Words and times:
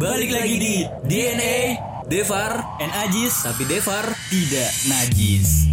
Balik 0.00 0.32
lagi 0.32 0.56
di 0.56 0.74
DNA 1.04 1.76
Devar 2.08 2.80
and 2.80 2.88
Ajis 3.04 3.44
Tapi 3.44 3.68
Devar 3.68 4.08
tidak 4.32 4.72
najis 4.88 5.69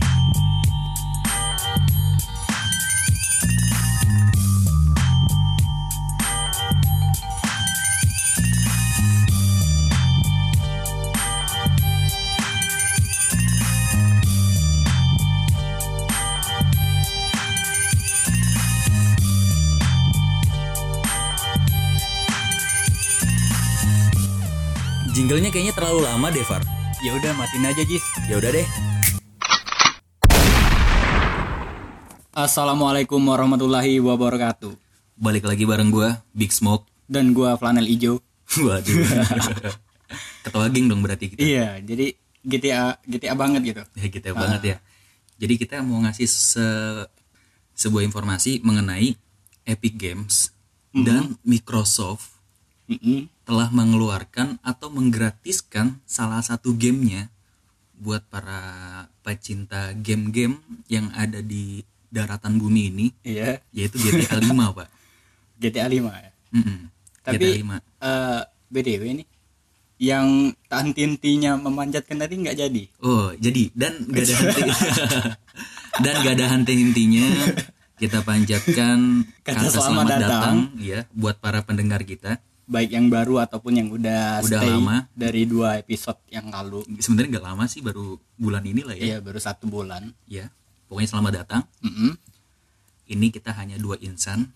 Jinglenya 25.27 25.52
kayaknya 25.52 25.76
terlalu 25.76 26.08
lama 26.08 26.31
Devar 26.31 26.63
Ya 27.04 27.12
udah 27.12 27.36
matiin 27.36 27.67
aja 27.67 27.84
Jis. 27.84 27.99
Ya 28.31 28.40
udah 28.40 28.48
deh 28.48 28.63
Assalamualaikum 32.31 33.20
warahmatullahi 33.20 34.00
wabarakatuh. 34.00 34.72
Balik 35.20 35.44
lagi 35.44 35.67
bareng 35.67 35.91
gua 35.91 36.23
Big 36.31 36.55
Smoke 36.55 36.88
Dan 37.12 37.36
gua 37.36 37.59
flanel 37.59 37.91
ijo. 37.91 38.23
Waduh 38.55 39.03
Ketua 40.48 40.72
geng 40.72 40.88
dong 40.88 41.03
berarti 41.03 41.36
kita 41.36 41.44
Iya, 41.44 41.84
jadi 41.84 42.16
GTA 42.48 42.95
GTA 43.03 43.36
banget 43.36 43.75
gitu. 43.75 43.84
Ya 44.00 44.08
kita 44.08 44.31
banget 44.31 44.62
ya 44.64 44.78
Jadi 45.44 45.59
kita 45.59 45.84
mau 45.84 46.08
ngasih 46.08 46.23
se- 46.23 47.08
sebuah 47.75 48.08
informasi 48.08 48.64
mengenai 48.64 49.12
Epic 49.67 50.00
Games 50.00 50.55
dan 50.95 51.36
Microsoft 51.44 52.37
Mm-mm. 52.88 53.27
telah 53.44 53.68
mengeluarkan 53.70 54.59
atau 54.64 54.88
menggratiskan 54.88 56.00
salah 56.08 56.39
satu 56.39 56.72
gamenya 56.72 57.28
buat 57.98 58.23
para 58.28 58.61
pecinta 59.22 59.92
game-game 59.92 60.61
yang 60.88 61.11
ada 61.11 61.42
di 61.42 61.81
daratan 62.08 62.56
bumi 62.56 62.81
ini 62.88 63.08
Iya, 63.22 63.59
yaitu 63.76 64.00
GTA 64.00 64.39
5 64.39 64.56
pak 64.78 64.88
GTA 65.59 65.88
5 65.89 66.00
ya. 66.08 66.31
Mm-mm. 66.56 66.80
Tapi 67.22 67.44
GTA 67.44 67.59
5 67.59 68.06
eh 68.08 68.42
BTW 68.67 69.04
nih 69.20 69.28
yang 69.98 70.28
henti-hentinya 70.70 71.58
memanjatkan 71.58 72.22
tadi 72.22 72.38
nggak 72.38 72.56
jadi. 72.56 72.83
oh 73.02 73.33
jadi 73.33 73.73
dan 73.73 73.98
gak 74.06 74.23
ada 74.30 74.36
henti 74.38 74.61
dan 76.06 76.14
gak 76.22 76.33
ada 76.38 76.45
henti-hentinya 76.54 77.26
kita 77.98 78.22
panjatkan 78.22 79.26
Kata 79.42 79.58
kata, 79.58 79.70
selamat 79.73 79.81
selamat, 79.81 80.06
datang. 80.06 80.30
datang. 80.30 80.58
ya 80.78 81.00
buat 81.17 81.42
para 81.42 81.66
pendengar 81.66 82.06
kita 82.06 82.38
Baik 82.68 82.92
yang 82.92 83.08
baru 83.08 83.40
ataupun 83.40 83.73
yang 83.73 83.88
udah, 83.90 84.40
Udah 84.40 84.60
stay 84.60 84.68
lama. 84.70 85.08
dari 85.10 85.44
dua 85.44 85.78
episode 85.78 86.20
yang 86.28 86.48
lalu. 86.48 86.84
sebenarnya 86.98 87.30
nggak 87.34 87.48
lama 87.48 87.64
sih 87.66 87.80
baru 87.80 88.06
bulan 88.36 88.60
ini 88.62 88.84
lah 88.84 88.92
ya 88.94 89.04
Iya, 89.06 89.18
baru 89.20 89.40
satu 89.40 89.66
bulan. 89.66 90.12
ya 90.26 90.52
pokoknya 90.86 91.10
selamat 91.10 91.34
datang 91.38 91.62
Mm-mm. 91.80 92.12
ini 93.08 93.28
kita 93.30 93.52
hanya 93.54 93.76
dua 93.76 93.95
insan 93.98 94.52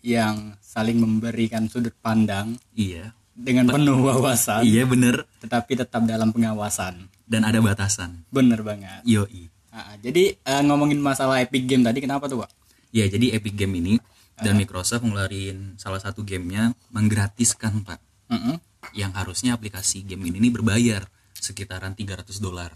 Yang 0.00 0.56
saling 0.60 0.96
memberikan 0.96 1.64
sudut 1.66 1.92
pandang 1.96 2.56
iya 2.72 3.12
dengan 3.32 3.68
penuh 3.68 3.96
wawasan, 4.02 4.60
iya 4.62 4.82
bener 4.82 5.24
tetapi 5.38 5.72
tetap 5.74 6.02
dalam 6.02 6.28
pengawasan. 6.30 7.08
dan 7.24 7.42
ada 7.42 7.58
batasan 7.58 8.24
Bener 8.28 8.60
banget. 8.60 9.00
yoi 9.04 9.48
Ah, 9.68 9.96
jadi 9.96 10.36
eh, 10.36 10.62
ngomongin 10.62 10.98
masalah 10.98 11.40
Epic 11.40 11.64
Game 11.64 11.80
tadi 11.80 11.96
kenapa 11.98 12.26
tuh, 12.26 12.40
Pak? 12.40 12.50
ya 12.90 13.04
jadi 13.06 13.32
Epic 13.34 13.52
Game 13.54 13.72
ini 13.74 13.96
dan 14.42 14.54
Microsoft 14.58 15.02
ngeluarin 15.06 15.78
salah 15.78 16.02
satu 16.02 16.26
gamenya 16.26 16.74
menggratiskan 16.90 17.82
pak 17.86 17.98
Mm-mm. 18.28 18.58
yang 18.92 19.14
harusnya 19.14 19.54
aplikasi 19.54 20.02
game 20.02 20.26
ini 20.28 20.42
nih 20.48 20.52
berbayar 20.52 21.06
sekitaran 21.32 21.94
300 21.94 22.26
dolar 22.38 22.74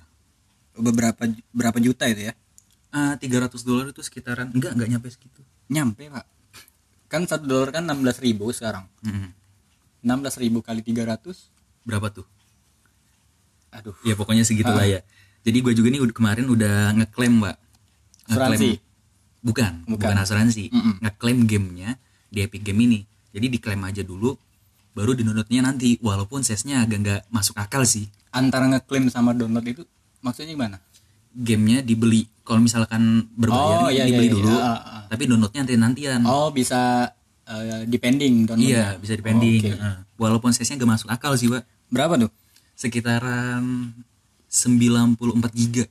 Beberapa 0.76 1.24
berapa 1.56 1.78
juta 1.80 2.04
itu 2.06 2.28
ya? 2.28 2.34
ah 2.92 3.16
300 3.18 3.52
dolar 3.64 3.90
itu 3.90 4.00
sekitaran 4.04 4.52
enggak 4.52 4.76
enggak 4.76 4.88
nyampe 4.92 5.08
segitu 5.10 5.40
Nyampe, 5.66 6.06
Pak. 6.06 6.26
Kan 7.10 7.26
satu 7.26 7.42
dolar 7.42 7.74
kan 7.74 7.82
16.000 7.90 8.22
ribu 8.22 8.54
sekarang. 8.54 8.86
Mm-mm. 9.02 9.34
16.000 10.06 10.46
ribu 10.46 10.62
kali 10.62 10.86
300 10.86 11.26
berapa 11.82 12.06
tuh 12.10 12.26
aduh 13.70 13.94
ya 14.06 14.14
pokoknya 14.14 14.42
segitulah 14.46 14.86
ya 14.86 15.02
jadi 15.46 15.58
gue 15.62 15.72
juga 15.74 15.88
nih 15.90 16.00
kemarin 16.10 16.46
udah 16.50 16.94
ngeklaim 16.98 17.42
mbak 17.42 17.56
Asuransi? 18.26 18.82
Bukan, 19.46 19.86
Bukan. 19.86 19.94
bukan 19.94 20.16
asuransi. 20.18 20.74
Mm-mm. 20.74 20.94
ngeklaim 20.98 21.46
gamenya 21.46 21.94
di 22.26 22.42
Epic 22.42 22.66
Game 22.66 22.82
ini. 22.82 23.00
Jadi 23.30 23.46
diklaim 23.48 23.78
aja 23.80 24.02
dulu 24.02 24.34
baru 24.90 25.14
downloadnya 25.14 25.62
nanti. 25.62 26.02
Walaupun 26.02 26.42
sesnya 26.42 26.82
agak 26.82 26.98
nggak 26.98 27.20
masuk 27.30 27.54
akal 27.54 27.86
sih. 27.86 28.10
Antara 28.28 28.66
ngeklaim 28.66 29.06
sama 29.06 29.30
download 29.30 29.62
itu 29.64 29.82
maksudnya 30.18 30.50
gimana? 30.50 30.76
Gamenya 31.30 31.80
dibeli. 31.80 32.26
Kalau 32.42 32.58
misalkan 32.58 33.28
berbayar 33.34 33.86
Oh, 33.86 33.90
iya, 33.90 34.02
iya, 34.02 34.10
dibeli 34.10 34.26
iya. 34.26 34.34
dulu. 34.34 34.50
Ah, 34.52 34.66
ah. 34.74 35.02
tapi 35.06 35.22
downloadnya 35.24 35.60
nanti 35.62 35.74
nantian. 35.76 36.20
Oh 36.26 36.48
bisa 36.50 37.12
eh, 37.44 37.84
depending 37.86 38.48
download 38.48 38.66
iya 38.66 38.96
bisa 38.96 39.14
dipending. 39.14 39.62
Oke. 39.62 39.72
Heeh. 39.76 39.96
walaupun 40.16 40.50
sesnya 40.50 40.74
nggak 40.76 40.90
masuk 40.90 41.08
akal 41.12 41.36
sih 41.36 41.46
pak. 41.46 41.62
Berapa 41.86 42.18
tuh? 42.18 42.32
Sekitaran 42.74 43.92
94 44.48 45.20
giga. 45.52 45.84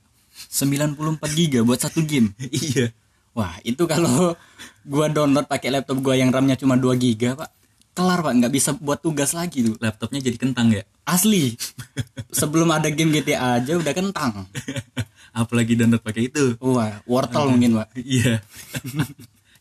94 0.50 1.22
giga 1.32 1.60
buat 1.62 1.78
satu 1.78 2.02
game? 2.02 2.34
Iya 2.52 2.90
wah 3.36 3.60
itu 3.62 3.84
kalau 3.84 4.32
gua 4.90 5.12
download 5.12 5.44
pakai 5.44 5.68
laptop 5.68 6.00
gua 6.00 6.16
yang 6.16 6.32
RAM-nya 6.32 6.56
cuma 6.56 6.80
2 6.80 6.96
giga 6.96 7.36
pak 7.36 7.52
kelar 7.96 8.20
pak. 8.20 8.32
Nggak 8.36 8.52
bisa 8.52 8.70
buat 8.76 9.00
tugas 9.00 9.32
lagi 9.32 9.64
tuh. 9.64 9.80
Laptopnya 9.80 10.20
jadi 10.20 10.36
kentang 10.36 10.68
ya? 10.68 10.84
Asli. 11.08 11.56
Sebelum 12.38 12.68
ada 12.68 12.92
game 12.92 13.08
GTA 13.08 13.56
aja 13.56 13.72
udah 13.80 13.94
kentang. 13.96 14.44
Apalagi 15.32 15.72
download 15.80 16.04
pakai 16.04 16.28
itu. 16.28 16.60
Wah 16.60 17.00
wortel 17.08 17.48
mungkin 17.48 17.80
pak. 17.80 17.88
Iya. 17.96 18.44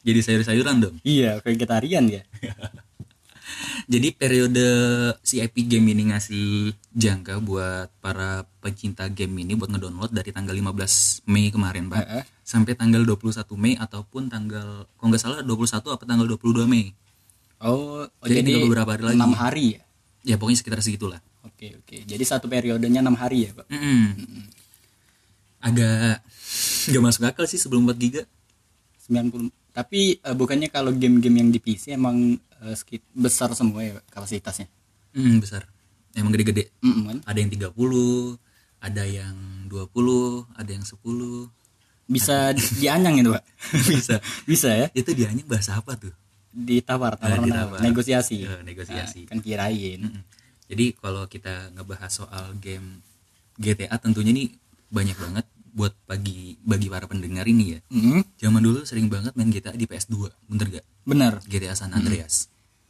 Jadi 0.06 0.20
sayur-sayuran 0.20 0.84
dong? 0.84 0.96
Iya 1.02 1.40
vegetarian 1.42 2.06
ya 2.12 2.22
jadi 3.86 4.08
periode 4.16 4.68
si 5.22 5.38
Epic 5.40 5.70
Game 5.70 5.88
ini 5.94 6.10
ngasih 6.10 6.74
jangka 6.92 7.38
buat 7.44 7.92
para 8.02 8.44
pecinta 8.60 9.06
game 9.12 9.46
ini 9.46 9.54
buat 9.54 9.70
ngedownload 9.70 10.10
dari 10.10 10.34
tanggal 10.34 10.56
15 10.58 11.28
Mei 11.30 11.54
kemarin 11.54 11.90
pak. 11.92 12.02
Heeh. 12.02 12.24
sampai 12.46 12.78
tanggal 12.78 13.02
21 13.02 13.42
Mei 13.58 13.74
ataupun 13.74 14.30
tanggal 14.30 14.86
kalau 14.86 15.08
nggak 15.10 15.22
salah 15.22 15.42
21 15.42 15.82
apa 15.82 16.04
tanggal 16.06 16.26
22 16.30 16.66
Mei. 16.70 16.94
Oh, 17.66 18.06
Jadi 18.22 18.42
jadi, 18.46 18.62
beberapa 18.68 18.94
hari 18.94 19.04
lagi. 19.10 19.18
enam 19.18 19.34
hari 19.34 19.66
ya? 19.78 19.82
Ya 20.26 20.36
pokoknya 20.38 20.60
sekitar 20.62 20.80
segitulah. 20.86 21.22
Oke 21.42 21.74
oke. 21.78 22.06
Jadi 22.06 22.24
satu 22.26 22.46
periodenya 22.46 23.02
enam 23.02 23.18
hari 23.18 23.50
ya 23.50 23.52
pak? 23.58 23.66
Mm-mm. 23.70 24.06
agak 25.66 26.22
nggak 26.94 27.04
masuk 27.04 27.26
akal 27.26 27.46
sih 27.50 27.58
sebelum 27.58 27.90
4 27.90 27.98
giga. 27.98 28.22
90 29.10 29.50
tapi 29.76 30.24
eh, 30.24 30.36
bukannya 30.36 30.72
kalau 30.72 30.96
game-game 30.96 31.44
yang 31.44 31.50
di 31.52 31.60
PC 31.60 32.00
emang 32.00 32.40
eh, 32.62 32.74
sekit- 32.74 33.08
besar 33.12 33.52
semua 33.52 33.82
ya 33.82 34.00
kapasitasnya. 34.08 34.68
Hmm, 35.12 35.40
besar. 35.40 35.68
Emang 36.12 36.32
gede-gede. 36.32 36.72
Mm, 36.80 37.02
kan? 37.06 37.18
ada 37.24 37.38
yang 37.38 37.50
30 37.50 38.40
ada 38.80 39.04
yang 39.04 39.36
20 39.68 40.48
ada 40.54 40.70
yang 40.70 40.84
10 40.84 41.50
bisa 42.06 42.54
di- 42.54 42.72
dianyang 42.80 43.16
itu 43.18 43.30
pak? 43.32 43.44
Bisa. 43.90 44.16
Bisa 44.44 44.70
ya? 44.70 44.88
Itu 44.94 45.12
dianya 45.12 45.42
bahasa 45.44 45.76
apa 45.76 45.98
tuh? 45.98 46.14
Ditawar 46.52 47.18
Ah, 47.18 47.28
tawar 47.28 47.40
menawar. 47.42 47.76
ditawar. 47.76 47.80
negosiasi. 47.82 48.38
Eh, 48.44 48.62
negosiasi. 48.62 49.26
Ah, 49.26 49.28
kan 49.28 49.40
kirain. 49.40 50.00
Mm-mm. 50.02 50.24
jadi 50.66 50.94
kalau 50.96 51.26
kita 51.26 51.70
ngebahas 51.74 52.10
soal 52.12 52.56
game 52.56 53.02
GTA 53.56 53.96
tentunya 53.98 54.32
nih 54.32 54.50
banyak 54.88 55.14
banget 55.16 55.46
buat 55.76 55.92
bagi 56.08 56.56
bagi 56.64 56.88
para 56.88 57.04
pendengar 57.04 57.44
ini 57.44 57.76
ya. 57.76 57.80
Mm, 57.92 58.24
zaman 58.40 58.62
dulu 58.64 58.88
sering 58.88 59.12
banget 59.12 59.36
main 59.36 59.52
GTA 59.52 59.76
di 59.76 59.84
PS2 59.84 60.16
bener 60.48 60.68
gak 60.72 60.86
bener. 61.04 61.34
GTA 61.44 61.76
San 61.76 61.92
Andreas. 61.92 62.48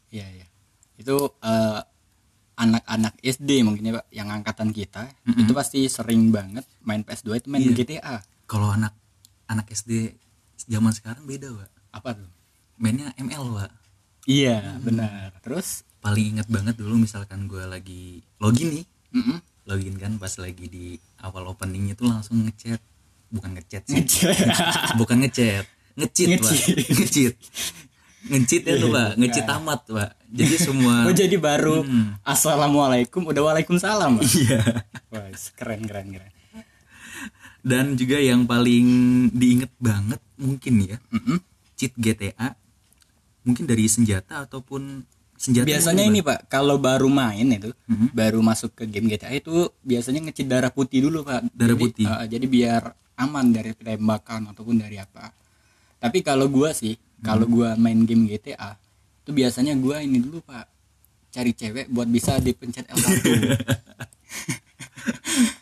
Iya 0.07 0.29
iya. 0.31 0.45
Itu 0.95 1.33
eh, 1.41 1.81
anak-anak 2.55 3.19
SD 3.19 3.65
mungkin 3.65 3.83
ya 3.83 3.93
pak 3.99 4.05
yang 4.11 4.31
angkatan 4.31 4.71
kita 4.71 5.11
itu 5.27 5.51
pasti 5.51 5.91
sering 5.91 6.31
banget 6.31 6.63
main 6.79 7.03
PS2 7.03 7.27
itu 7.35 7.47
main 7.49 7.59
Iya. 7.59 7.73
GTA 7.75 8.15
kalau 8.45 8.71
anak 8.71 8.93
anak 9.45 9.67
SD 9.67 10.13
zaman 10.63 10.93
sekarang 10.93 11.25
beda 11.25 11.51
pak. 11.51 11.69
Apa 11.91 12.09
tuh? 12.13 12.29
Mainnya 12.77 13.11
ML 13.17 13.49
pak. 13.55 13.71
Iya 14.23 14.77
benar. 14.79 15.33
Terus? 15.41 15.81
Paling 15.99 16.37
inget 16.37 16.47
banget 16.47 16.77
dulu 16.77 16.95
misalkan 16.95 17.49
gue 17.49 17.65
lagi 17.65 18.21
login 18.37 18.77
nih. 18.77 18.85
Mm-mm. 19.15 19.37
Login 19.65 19.97
kan 19.97 20.21
pas 20.21 20.33
lagi 20.37 20.65
di 20.69 20.85
awal 21.21 21.49
openingnya 21.49 21.97
tuh 21.97 22.09
langsung 22.09 22.45
ngechat. 22.45 22.79
Bukan 23.33 23.57
ngechat 23.57 23.83
sih. 23.89 24.05
Bukan 24.99 25.25
ngechat. 25.25 25.65
Ngecit 25.97 26.27
pak. 26.37 26.53
Ngecit. 26.93 27.33
ngecit. 28.29 28.61
Ya 28.65 28.75
tuh 28.77 28.89
pak. 28.93 29.09
Ngecit 29.17 29.43
tamat 29.49 29.81
pak. 29.89 30.11
Jadi 30.29 30.55
semua 30.61 30.95
Oh 31.09 31.13
jadi 31.13 31.35
baru. 31.41 31.81
Mm. 31.81 32.21
assalamualaikum. 32.21 33.25
Udah 33.25 33.41
waalaikumsalam 33.41 34.21
Pak? 34.21 34.25
iya. 34.41 34.61
Wah 35.09 35.29
keren 35.57 35.81
keren 35.89 36.07
keren. 36.13 36.31
Dan 37.65 37.97
juga 37.97 38.21
yang 38.21 38.45
paling 38.45 38.85
diinget 39.33 39.73
banget 39.81 40.21
mungkin 40.37 40.85
ya 40.85 40.97
Mm-mm. 41.09 41.41
cheat 41.73 41.97
GTA 41.97 42.53
mungkin 43.41 43.65
dari 43.65 43.89
senjata 43.89 44.45
ataupun 44.45 45.01
senjata 45.35 45.67
biasanya 45.67 46.03
ini 46.07 46.19
pak 46.23 46.47
kalau 46.47 46.79
baru 46.79 47.11
main 47.11 47.47
itu 47.51 47.75
baru 48.15 48.39
masuk 48.39 48.71
ke 48.71 48.83
game 48.87 49.11
GTA 49.11 49.35
itu 49.35 49.67
biasanya 49.83 50.23
ngecit 50.23 50.47
darah 50.47 50.71
putih 50.71 51.03
dulu 51.05 51.27
pak. 51.27 51.43
Darah 51.51 51.75
Jadi, 51.75 51.83
putih. 51.83 52.05
eh, 52.07 52.25
jadi 52.31 52.45
biar 52.47 52.81
aman 53.19 53.45
dari 53.51 53.71
tembakan 53.75 54.55
ataupun 54.55 54.75
dari 54.79 54.99
apa. 54.99 55.31
Tapi 55.99 56.23
kalau 56.23 56.47
gua 56.47 56.71
sih 56.71 56.95
kalau 57.19 57.47
gua 57.47 57.75
main 57.75 58.07
game 58.07 58.27
GTA 58.31 58.79
itu 59.25 59.31
biasanya 59.33 59.73
gua 59.75 59.99
ini 59.99 60.21
dulu 60.21 60.39
pak 60.45 60.69
cari 61.35 61.51
cewek 61.51 61.91
buat 61.91 62.07
bisa 62.07 62.39
dipencet 62.39 62.87
L1 62.87 63.11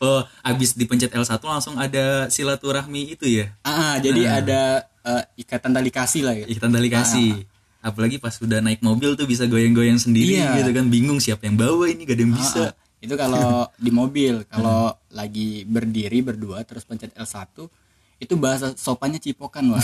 oh 0.05 0.21
abis 0.45 0.77
dipencet 0.77 1.09
L1 1.09 1.41
langsung 1.41 1.81
ada 1.81 2.29
silaturahmi 2.29 3.17
itu 3.17 3.25
ya? 3.25 3.49
Ah 3.65 3.97
jadi 3.97 4.37
ada 4.43 4.85
eh, 5.01 5.23
ikatan 5.41 5.73
tali 5.73 5.89
kasih 5.89 6.29
lah 6.29 6.35
ya. 6.37 6.45
Ikatan 6.45 6.69
tali 6.69 6.93
kasih 6.93 7.41
apalagi 7.83 8.15
pas 8.17 8.31
sudah 8.31 8.57
naik 8.57 8.79
mobil 8.79 9.13
tuh 9.13 9.27
bisa 9.27 9.43
goyang-goyang 9.43 9.99
sendiri 9.99 10.39
Iya. 10.39 10.63
gitu 10.63 10.71
kan. 10.71 10.87
Bingung 10.87 11.19
siapa 11.19 11.43
yang 11.43 11.59
bawa 11.59 11.85
ini 11.85 12.07
gak 12.07 12.15
ada 12.15 12.23
yang 12.23 12.33
bisa. 12.33 12.61
Ah, 12.63 12.67
ah. 12.71 12.73
itu 12.97 13.13
kalau 13.13 13.67
di 13.75 13.91
mobil 13.91 14.33
kalau 14.53 14.95
lagi 15.11 15.67
berdiri 15.67 16.23
berdua 16.23 16.63
terus 16.63 16.87
pencet 16.87 17.11
L1 17.13 17.67
itu 18.15 18.33
bahasa 18.39 18.71
sopannya 18.79 19.19
cipokan 19.19 19.75
wah 19.75 19.83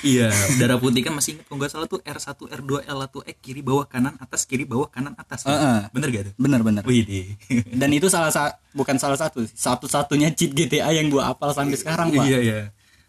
iya 0.00 0.32
darah 0.56 0.80
putih 0.80 1.04
kan 1.04 1.12
masih 1.12 1.36
ingat 1.36 1.44
kalau 1.44 1.58
nggak 1.60 1.72
salah 1.72 1.84
tuh 1.84 2.00
R1 2.00 2.40
R2 2.48 2.72
L1 2.88 3.12
E 3.28 3.32
kiri 3.36 3.60
bawah 3.60 3.84
kanan 3.84 4.16
atas 4.16 4.48
kiri 4.48 4.64
bawah 4.64 4.88
kanan 4.88 5.12
atas. 5.12 5.44
Kan? 5.44 5.52
Heeh. 5.52 5.78
bener 5.92 6.08
gak 6.08 6.22
tuh 6.30 6.34
bener-bener 6.40 6.82
wih 6.88 7.04
deh 7.04 7.26
dan 7.80 7.92
itu 7.92 8.08
salah 8.08 8.32
sa 8.32 8.56
bukan 8.72 8.96
salah 8.96 9.20
satu 9.20 9.44
satu-satunya 9.44 10.32
cheat 10.32 10.56
GTA 10.56 10.96
yang 10.96 11.12
gua 11.12 11.36
apal 11.36 11.52
sampai 11.52 11.76
sekarang 11.76 12.08
pak. 12.08 12.24
iya 12.24 12.38
iya. 12.40 12.60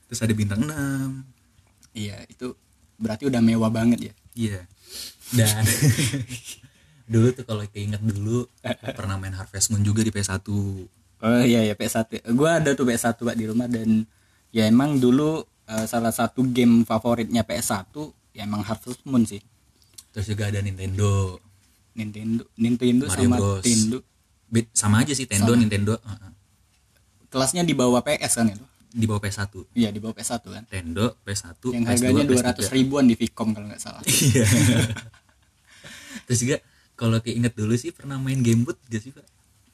Terus 0.08 0.20
ada 0.24 0.34
bintang 0.34 0.60
6 0.64 1.37
iya 1.98 2.22
itu 2.30 2.54
berarti 2.96 3.26
udah 3.26 3.42
mewah 3.42 3.74
banget 3.74 4.00
ya 4.00 4.14
Iya. 4.38 4.62
Dan 5.34 5.66
dulu 7.12 7.34
tuh 7.34 7.42
kalau 7.42 7.66
keinget 7.66 7.98
dulu 7.98 8.46
pernah 8.94 9.18
main 9.18 9.34
Harvest 9.34 9.74
Moon 9.74 9.82
juga 9.82 10.06
di 10.06 10.14
PS1. 10.14 10.46
oh 11.18 11.42
iya 11.42 11.66
ya 11.66 11.74
PS1 11.74 12.22
gua 12.38 12.62
ada 12.62 12.78
tuh 12.78 12.86
PS1 12.86 13.18
pak 13.18 13.34
di 13.34 13.50
rumah 13.50 13.66
dan 13.66 14.06
ya 14.54 14.70
emang 14.70 15.02
dulu 15.02 15.42
eh, 15.66 15.86
salah 15.90 16.14
satu 16.14 16.46
game 16.46 16.86
favoritnya 16.86 17.42
PS1 17.42 17.90
ya 18.38 18.46
emang 18.46 18.62
Harvest 18.62 19.02
Moon 19.04 19.26
sih 19.26 19.42
Terus 20.14 20.34
juga 20.34 20.50
ada 20.50 20.62
Nintendo. 20.62 21.38
Nintendo 21.94 22.46
Nintendo 22.58 23.06
Mario 23.10 23.18
sama 23.26 23.38
Bros. 23.38 23.64
Nintendo 23.66 23.98
Bit- 24.48 24.74
sama 24.74 24.96
aja 25.02 25.14
sih 25.18 25.26
Nintendo, 25.26 25.52
Nintendo 25.58 25.94
uh-uh. 25.98 26.32
kelasnya 27.28 27.66
di 27.66 27.74
bawah 27.74 28.06
PS 28.06 28.38
kan 28.38 28.54
itu 28.54 28.66
di 28.90 29.04
bawah 29.04 29.20
PS1. 29.20 29.52
iya 29.74 29.90
di 29.90 30.00
bawah 30.00 30.14
PS1 30.14 30.42
kan 30.42 30.64
Nintendo, 30.64 31.06
PS1, 31.20 31.60
yang 31.70 31.84
PS2, 31.84 31.92
harganya 32.08 32.24
PS3. 32.26 32.46
200 32.64 32.76
ribuan 32.76 33.04
di 33.04 33.16
Vicom 33.16 33.48
kalau 33.52 33.68
nggak 33.68 33.80
salah 33.80 34.02
Iya. 34.02 34.46
Terus 36.26 36.40
juga 36.40 36.58
kalau 36.94 37.18
keinget 37.20 37.54
dulu 37.54 37.74
sih 37.74 37.92
pernah 37.92 38.18
main 38.18 38.38
Gameboot 38.38 38.76
gak 38.84 39.00
sih, 39.00 39.12
Pak? 39.12 39.26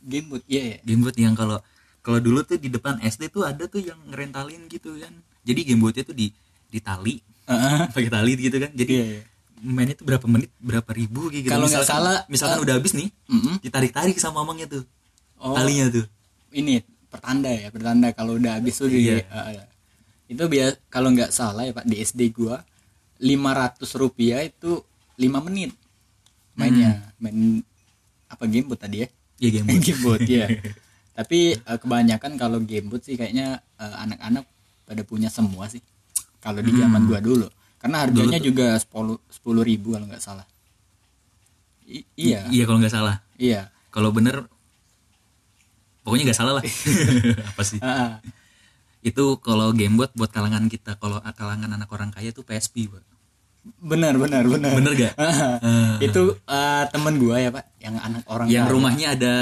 Gameboot 0.01 0.43
iya 0.45 0.61
ya 0.65 0.77
Gameboot 0.83 1.15
yang 1.15 1.33
kalau 1.33 1.57
kalau 1.99 2.19
dulu 2.19 2.43
tuh 2.43 2.57
di 2.57 2.67
depan 2.67 2.99
SD 2.99 3.31
tuh 3.31 3.43
ada 3.43 3.63
tuh 3.63 3.79
yang 3.79 3.95
ngerentalin 4.05 4.67
gitu 4.67 4.97
kan. 4.97 5.13
Jadi 5.41 5.59
Gamebootnya 5.63 6.03
tuh 6.03 6.11
di 6.11 6.27
di 6.67 6.79
tali, 6.79 7.15
Heeh. 7.45 7.79
pakai 7.95 8.11
tali 8.11 8.31
gitu 8.35 8.57
kan. 8.57 8.71
Jadi 8.71 8.91
Iya, 8.91 9.05
iya. 9.09 9.21
mainnya 9.63 9.95
tuh 9.95 10.03
berapa 10.03 10.25
menit 10.27 10.51
berapa 10.59 10.91
ribu 10.91 11.31
gitu 11.31 11.47
Kalau 11.47 11.65
nggak 11.65 11.79
Misalkan- 11.79 12.03
salah, 12.03 12.17
misalkan 12.27 12.59
eh, 12.59 12.63
udah 12.67 12.73
habis 12.75 12.91
nih 12.91 13.07
Mm-mm. 13.25 13.55
ditarik-tarik 13.61 14.17
sama 14.17 14.43
mamangnya 14.43 14.67
tuh 14.69 14.83
Oh. 15.39 15.55
talinya 15.55 15.87
tuh 15.89 16.03
ini 16.51 16.79
pertanda 17.13 17.47
ya 17.47 17.69
pertanda 17.69 18.09
kalau 18.11 18.41
udah 18.41 18.57
habis 18.57 18.73
tuh 18.75 18.89
di- 18.89 19.05
eh, 19.21 19.65
itu 20.25 20.43
biar 20.49 20.81
kalau 20.89 21.13
nggak 21.13 21.29
salah 21.29 21.61
ya 21.61 21.71
pak 21.71 21.85
di 21.85 22.01
SD 22.01 22.33
gua 22.33 22.57
500 23.21 23.85
rupiah 23.93 24.41
itu 24.41 24.81
5 25.15 25.39
menit 25.45 25.71
mainnya. 26.53 27.13
Main 27.21 27.61
apa 28.27 28.49
gameboot 28.49 28.81
tadi 28.81 29.05
ya? 29.05 29.07
Ya 29.37 29.49
game 29.53 29.77
gameboot 29.77 30.21
ya 30.41 30.49
tapi 31.17 31.53
eh, 31.53 31.77
kebanyakan 31.77 32.35
kalau 32.35 32.57
gameboot 32.59 33.05
sih 33.05 33.13
kayaknya 33.13 33.61
anak-anak 33.77 34.49
pada 34.83 35.01
punya 35.05 35.29
semua 35.29 35.69
sih 35.69 35.79
kalau 36.41 36.59
di 36.59 36.73
zaman 36.73 37.05
gua 37.05 37.21
dulu. 37.21 37.47
Karena 37.77 38.03
harganya 38.03 38.39
juga 38.39 38.79
10 38.79 39.19
sepuluh 39.27 39.61
ribu 39.61 39.93
kalau 39.93 40.07
nggak 40.07 40.23
salah. 40.23 40.47
I- 41.83 42.07
iya. 42.15 42.47
Iya 42.47 42.63
kalau 42.63 42.79
nggak 42.79 42.95
salah. 42.95 43.19
Iya. 43.35 43.67
Kalau 43.91 44.09
bener 44.09 44.47
pokoknya 46.03 46.23
nggak 46.27 46.37
salah 46.37 46.53
lah. 46.59 46.63
Apa 47.55 47.63
sih? 47.63 47.79
Ah. 47.79 48.19
itu 49.03 49.35
kalau 49.39 49.75
game 49.75 49.99
buat 49.99 50.15
buat 50.15 50.31
kalangan 50.31 50.71
kita 50.71 50.95
kalau 50.95 51.19
kalangan 51.35 51.67
anak 51.67 51.91
orang 51.91 52.07
kaya 52.07 52.31
tuh 52.31 52.43
PSP 52.43 52.87
pak. 52.87 53.03
Benar 53.79 54.15
benar 54.15 54.43
benar. 54.43 54.75
Bener 54.75 54.91
gak 54.95 55.13
Ah. 55.15 55.99
itu 55.99 56.35
eh, 56.39 56.83
temen 56.87 57.19
gua 57.19 57.35
ya 57.35 57.49
pak 57.49 57.67
yang 57.79 57.95
anak 57.99 58.23
orang 58.27 58.47
yang 58.47 58.63
kaya. 58.67 58.71
rumahnya 58.71 59.07
ada 59.11 59.35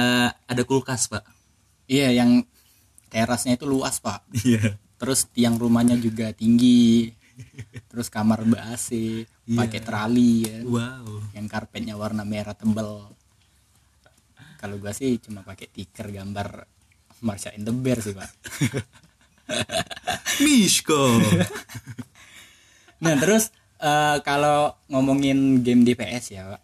ada 0.45 0.61
kulkas 0.61 1.09
pak. 1.09 1.21
Iya 1.85 2.09
yang 2.15 2.41
terasnya 3.09 3.53
itu 3.53 3.65
luas 3.65 3.97
pak. 3.97 4.25
Iya. 4.41 4.77
Terus 4.97 5.29
tiang 5.29 5.57
rumahnya 5.57 5.97
juga 5.97 6.29
tinggi. 6.31 7.09
Terus 7.85 8.09
kamar 8.09 8.41
ber-AC 8.41 8.89
Iya. 9.45 9.57
pakai 9.57 9.79
terali 9.81 10.45
ya. 10.45 10.57
Wow. 10.61 11.21
Yang 11.33 11.47
karpetnya 11.49 11.97
warna 11.97 12.21
merah 12.21 12.53
tebel 12.53 13.09
kalau 14.61 14.77
gua 14.77 14.93
sih 14.93 15.17
cuma 15.17 15.41
pakai 15.41 15.65
tiker 15.67 16.07
gambar 16.07 16.69
Marsha 17.19 17.49
and 17.51 17.65
the 17.65 17.73
Bear 17.73 17.97
sih 17.97 18.13
pak 18.13 18.29
Mishko 20.43 21.17
nah 23.01 23.17
terus 23.17 23.49
eh, 23.77 24.17
kalau 24.21 24.77
ngomongin 24.87 25.59
game 25.59 25.81
di 25.81 25.93
PS 25.93 26.25
ya 26.31 26.43
pak 26.47 26.61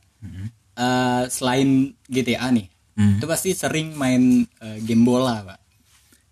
eh, 0.78 1.24
selain 1.28 1.70
GTA 2.06 2.54
nih 2.54 2.70
Hmm. 2.98 3.22
itu 3.22 3.30
pasti 3.30 3.54
sering 3.54 3.94
main 3.94 4.42
eh, 4.58 4.82
game 4.82 5.06
bola 5.06 5.46
pak 5.46 5.62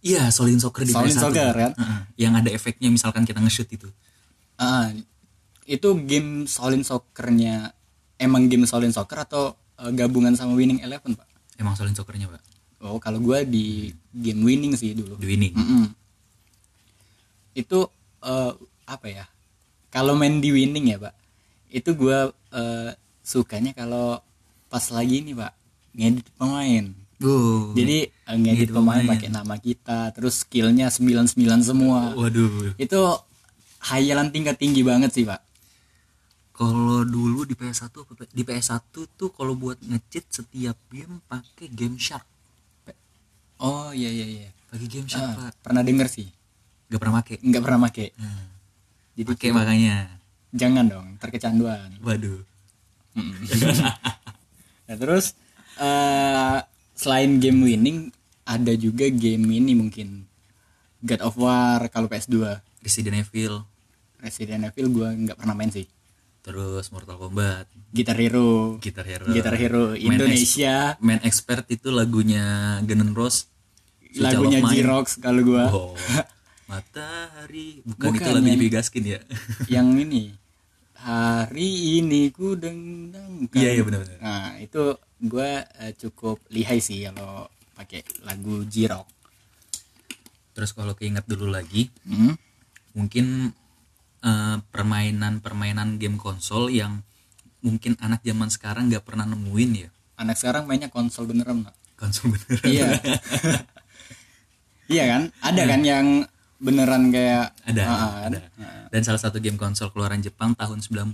iya 0.02 0.34
Solid 0.34 0.58
Soccer 0.58 0.82
di 0.82 0.90
Solid 0.90 1.14
PS1 1.14 1.22
Soccer, 1.22 1.54
kan? 1.54 1.72
Heeh. 1.78 2.02
yang 2.18 2.34
ada 2.34 2.50
efeknya 2.50 2.90
misalkan 2.90 3.22
kita 3.22 3.38
nge-shoot 3.38 3.70
itu 3.70 3.86
Ah, 4.58 4.90
itu 5.66 5.90
game 6.10 6.50
Solid 6.50 6.82
Soccer-nya 6.82 7.70
emang 8.18 8.50
game 8.50 8.66
Solid 8.66 8.90
Soccer 8.90 9.30
atau 9.30 9.54
gabungan 9.94 10.34
sama 10.34 10.58
Winning 10.58 10.82
Eleven 10.82 11.14
pak? 11.14 11.25
Emang 11.56 11.74
Solid 11.74 11.94
Soccernya 11.94 12.28
pak 12.28 12.42
Oh 12.80 13.00
kalau 13.02 13.18
gua 13.18 13.42
di 13.42 13.90
game 14.13 14.46
Winning 14.46 14.78
sih 14.78 14.94
dulu. 14.94 15.18
di 15.18 15.25
winning 15.25 15.54
Mm-mm. 15.56 15.86
Itu 17.56 17.88
eh, 18.22 18.52
apa 18.86 19.07
ya? 19.07 19.25
Kalau 19.90 20.13
main 20.13 20.44
di 20.44 20.52
Winning 20.52 20.92
ya 20.92 20.98
pak, 21.00 21.16
itu 21.72 21.96
gua 21.96 22.30
eh, 22.52 22.92
sukanya 23.24 23.71
kalau 23.71 24.19
pas 24.68 24.83
lagi 24.92 25.24
ini 25.24 25.31
pak 25.31 25.56
ngedit 25.95 26.28
pemain. 26.35 26.92
Oh. 27.24 27.71
Jadi 27.71 28.12
eh, 28.12 28.35
ngedit 28.38 28.68
Ngedit 28.68 28.76
pemain 28.76 29.00
pemain. 29.02 29.12
pakai 29.16 29.30
nama 29.31 29.56
kita, 29.56 30.12
terus 30.12 30.44
skillnya 30.44 30.92
99 30.92 31.40
semua. 31.64 32.12
waduh 32.12 32.76
Itu 32.76 33.24
hayalan 33.88 34.35
tingkat 34.35 34.59
tinggi 34.59 34.83
banget 34.83 35.16
sih 35.16 35.24
pak. 35.24 35.40
Kalau 36.56 37.04
dulu 37.04 37.44
di 37.44 37.52
PS1 37.52 37.92
apa, 37.92 38.12
Pak? 38.16 38.31
di 38.31 38.42
PS1 38.42 38.80
tuh 39.12 39.30
kalau 39.30 39.54
buat 39.54 39.76
nge-cheat 39.78 40.26
setiap 40.31 40.80
game 40.88 41.19
pakai 41.26 41.68
Game 41.68 42.00
Shark. 42.00 42.24
Oh 43.57 43.92
iya 43.92 44.07
iya 44.07 44.26
iya. 44.26 44.50
Pakai 44.68 44.88
Game 44.88 45.04
Shark, 45.06 45.24
Ah, 45.30 45.52
Pak. 45.52 45.52
pernah 45.62 45.80
denger 45.81 46.07
sih 46.07 46.28
Gak 46.85 47.00
pernah 47.00 47.18
make. 47.18 47.35
nggak 47.38 47.62
pernah 47.62 47.80
make 47.81 48.06
Nah, 48.16 48.45
jadi 49.14 49.26
pakai 49.26 49.50
makanya. 49.52 49.95
jangan 50.52 50.85
dong 50.85 51.07
terkecanduan 51.18 51.92
Waduh. 52.00 52.40
nah 54.85 54.95
terus 54.95 55.33
eh 55.76 56.57
selain 56.94 57.38
game 57.38 57.64
winning 57.64 58.12
ada 58.44 58.71
juga 58.76 59.07
game 59.07 59.44
ini 59.50 59.74
mungkin 59.74 60.24
God 61.02 61.21
of 61.21 61.35
War 61.35 61.88
kalau 61.90 62.06
PS2 62.06 62.38
Resident 62.80 63.18
Evil, 63.18 63.66
Resident 64.19 64.62
Evil 64.66 64.88
gua 64.90 65.09
nggak 65.12 65.35
pernah 65.35 65.52
main 65.54 65.69
sih 65.69 65.88
terus 66.45 66.94
Mortal 66.94 67.18
Kombat, 67.18 67.66
Guitar 67.90 68.14
Hero 68.16 68.78
Guitar 68.78 69.02
Hero. 69.04 69.25
Guitar 69.28 69.57
Hero 69.57 69.83
Main 69.92 70.14
Indonesia 70.14 70.94
ex- 70.94 71.02
main 71.02 71.18
expert 71.19 71.66
itu 71.68 71.90
lagunya 71.90 72.78
Guns 72.85 73.02
N' 73.02 73.11
Roses. 73.11 73.49
Future 74.06 74.30
lagunya. 74.31 74.61
Jirox 74.64 75.18
kalau 75.18 75.42
gua 75.42 75.64
Oh. 75.68 75.92
Matahari, 76.69 77.81
bukan, 77.81 78.09
itu 78.09 78.21
Bukan, 78.21 78.31
lagu 78.31 78.47
yang- 78.47 78.71
Gaskin 78.71 79.04
ya? 79.07 79.19
yang 79.73 79.90
ini 79.95 80.33
hari 80.95 81.69
ini 81.99 82.30
ku 82.30 82.54
dendangkan 82.54 83.54
Iya, 83.54 83.69
iya, 83.71 83.83
benar-benar. 83.83 84.18
nah 84.18 84.57
itu 84.57 84.97
gua 85.21 85.61
eh, 85.78 85.94
cukup 85.94 86.42
lihai 86.47 86.78
sih 86.78 87.06
kalau 87.06 87.45
pakai 87.73 88.02
lagu 88.21 88.61
Jirok 88.64 89.06
Terus 90.52 90.71
kalau 90.71 90.95
keinget 90.95 91.28
dulu 91.28 91.52
lagi, 91.52 91.92
hmm? 92.02 92.31
mungkin 92.94 93.52
permainan-permainan 94.74 96.02
game 96.02 96.18
konsol 96.18 96.74
yang 96.74 97.06
mungkin 97.62 97.98
anak 98.02 98.26
zaman 98.26 98.50
sekarang 98.50 98.90
nggak 98.90 99.06
pernah 99.06 99.30
nemuin 99.30 99.72
ya? 99.86 99.90
Anak 100.18 100.42
sekarang 100.42 100.66
mainnya 100.66 100.90
konsol 100.90 101.30
beneran 101.30 101.66
nggak? 101.66 101.76
konsol 101.96 102.36
bener 102.36 102.60
iya. 102.68 102.88
Iya 104.86 105.04
kan? 105.10 105.22
Ada 105.42 105.62
kan 105.66 105.82
yang 105.82 106.08
beneran 106.62 107.10
kayak 107.10 107.58
ada 107.66 107.84
ah, 107.90 108.30
ada. 108.30 108.40
dan 108.94 109.02
salah 109.02 109.18
satu 109.18 109.42
game 109.42 109.58
konsol 109.58 109.90
keluaran 109.90 110.22
Jepang 110.22 110.54
tahun 110.54 110.86
97 110.86 111.10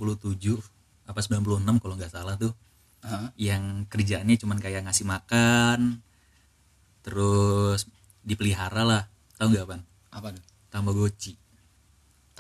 apa 1.08 1.16
apa 1.16 1.20
96 1.24 1.80
kalau 1.80 1.96
nggak 1.96 2.12
salah 2.12 2.36
tuh. 2.36 2.52
Hah? 3.02 3.34
yang 3.34 3.90
kerjaannya 3.90 4.38
cuman 4.38 4.62
kayak 4.62 4.86
ngasih 4.86 5.10
makan 5.10 6.04
terus 7.02 7.90
dipelihara 8.22 8.84
lah. 8.86 9.04
Tahu 9.40 9.48
nggak 9.56 9.66
bang 9.66 9.82
apa 10.12 10.28
tuh? 10.36 10.44
Tamagotchi 10.70 11.41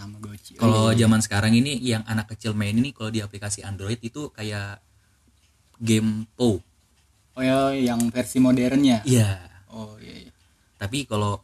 Tamagotchi 0.01 0.57
Oh, 0.57 0.65
kalau 0.65 0.89
iya, 0.89 0.97
iya. 0.97 0.99
zaman 1.05 1.19
sekarang 1.21 1.53
ini 1.53 1.77
yang 1.77 2.01
anak 2.09 2.33
kecil 2.33 2.57
main 2.57 2.73
ini 2.73 2.89
kalau 2.89 3.13
di 3.13 3.21
aplikasi 3.21 3.61
Android 3.61 4.01
itu 4.01 4.33
kayak 4.33 4.81
game 5.77 6.25
PO 6.33 6.57
oh 7.37 7.43
ya 7.45 7.69
yang 7.77 8.09
versi 8.09 8.41
modernnya 8.41 9.05
iya. 9.05 9.45
Oh 9.69 9.95
iya, 10.01 10.27
iya. 10.27 10.31
tapi 10.81 11.05
kalau 11.05 11.39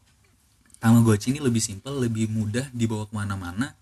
Tamagotchi 0.77 1.33
ini 1.33 1.41
lebih 1.41 1.61
simpel 1.61 2.01
lebih 2.01 2.29
mudah 2.29 2.69
dibawa 2.73 3.05
ke 3.05 3.13
mana-mana 3.13 3.73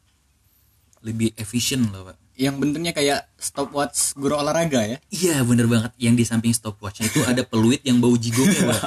lebih 1.06 1.38
efisien 1.38 1.86
loh 1.94 2.10
pak. 2.12 2.18
Yang 2.36 2.56
bentuknya 2.60 2.92
kayak 2.92 3.30
stopwatch 3.38 4.18
guru 4.18 4.36
olahraga 4.42 4.84
ya? 4.84 4.98
Iya 5.14 5.46
bener 5.46 5.70
banget. 5.70 5.94
Yang 6.02 6.16
di 6.20 6.26
samping 6.26 6.52
stopwatchnya 6.52 7.08
itu 7.08 7.22
ada 7.24 7.46
peluit 7.46 7.80
yang 7.86 8.02
bau 8.02 8.18
jigongnya 8.18 8.74
pak. 8.74 8.84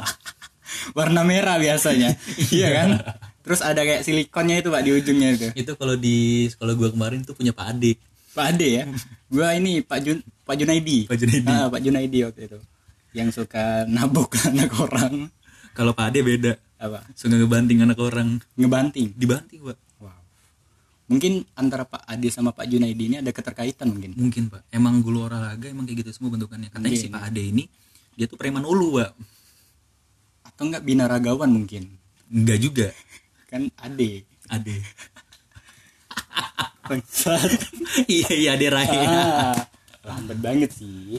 Warna 0.99 1.23
merah 1.25 1.57
biasanya. 1.57 2.13
Iya 2.55 2.69
kan 2.75 2.89
terus 3.49 3.65
ada 3.65 3.81
kayak 3.81 4.05
silikonnya 4.05 4.61
itu 4.61 4.69
pak 4.69 4.83
di 4.85 4.91
ujungnya 4.93 5.29
itu? 5.33 5.49
Itu 5.57 5.73
kalau 5.81 5.97
di 5.97 6.45
sekolah 6.53 6.77
gua 6.77 6.93
kemarin 6.93 7.25
tuh 7.25 7.33
punya 7.33 7.57
Pak 7.57 7.73
Adik 7.73 7.97
Pak 8.39 8.55
Ade 8.55 8.69
ya? 8.71 8.85
Gua 9.35 9.51
ini 9.59 9.83
Pak 9.83 9.99
Jun 10.05 10.19
Pak 10.47 10.55
Junaidi. 10.55 11.11
Pak 11.11 11.19
Junaidi. 11.19 11.51
ah, 11.51 11.67
Pak 11.67 11.81
Junaidi 11.83 12.19
waktu 12.23 12.41
itu. 12.47 12.59
Yang 13.11 13.29
suka 13.43 13.83
nabok 13.91 14.39
anak 14.49 14.71
orang. 14.79 15.27
Kalau 15.75 15.91
Pak 15.91 16.15
Ade 16.15 16.21
beda. 16.23 16.53
Apa? 16.79 17.03
Suka 17.19 17.35
ngebanting 17.35 17.83
anak 17.83 17.99
orang. 17.99 18.39
Ngebanting? 18.55 19.11
Dibanting 19.19 19.59
pak. 19.67 19.79
Wow. 19.99 20.15
Mungkin 21.11 21.43
antara 21.59 21.83
Pak 21.83 22.07
Ade 22.07 22.31
sama 22.31 22.55
Pak 22.55 22.71
Junaidi 22.71 23.11
ini 23.11 23.17
ada 23.19 23.35
keterkaitan 23.35 23.91
mungkin? 23.91 24.15
Mungkin 24.15 24.55
pak. 24.55 24.63
Emang 24.71 25.03
guru 25.03 25.27
olahraga 25.27 25.67
emang 25.67 25.91
kayak 25.91 26.07
gitu 26.07 26.15
semua 26.15 26.31
bentukannya. 26.31 26.71
Katanya 26.71 26.95
Iya, 26.95 27.03
si 27.03 27.09
Pak 27.11 27.23
Ade 27.27 27.43
ini 27.43 27.67
dia 28.15 28.31
tuh 28.31 28.39
preman 28.39 28.63
ulu 28.63 29.03
pak. 29.03 29.11
Atau 30.47 30.71
enggak 30.71 30.87
binaragawan 30.87 31.51
mungkin? 31.51 31.91
Enggak 32.31 32.59
juga 32.63 32.89
kan 33.49 33.73
Ade. 33.81 34.29
Ade. 34.53 34.77
Bangsat. 36.89 37.51
Iya 38.07 38.31
iya 38.33 38.51
Ade 38.55 38.69
Raya 38.69 39.01
ah, 39.09 39.57
lambat 40.05 40.39
banget 40.39 40.71
sih. 40.73 41.19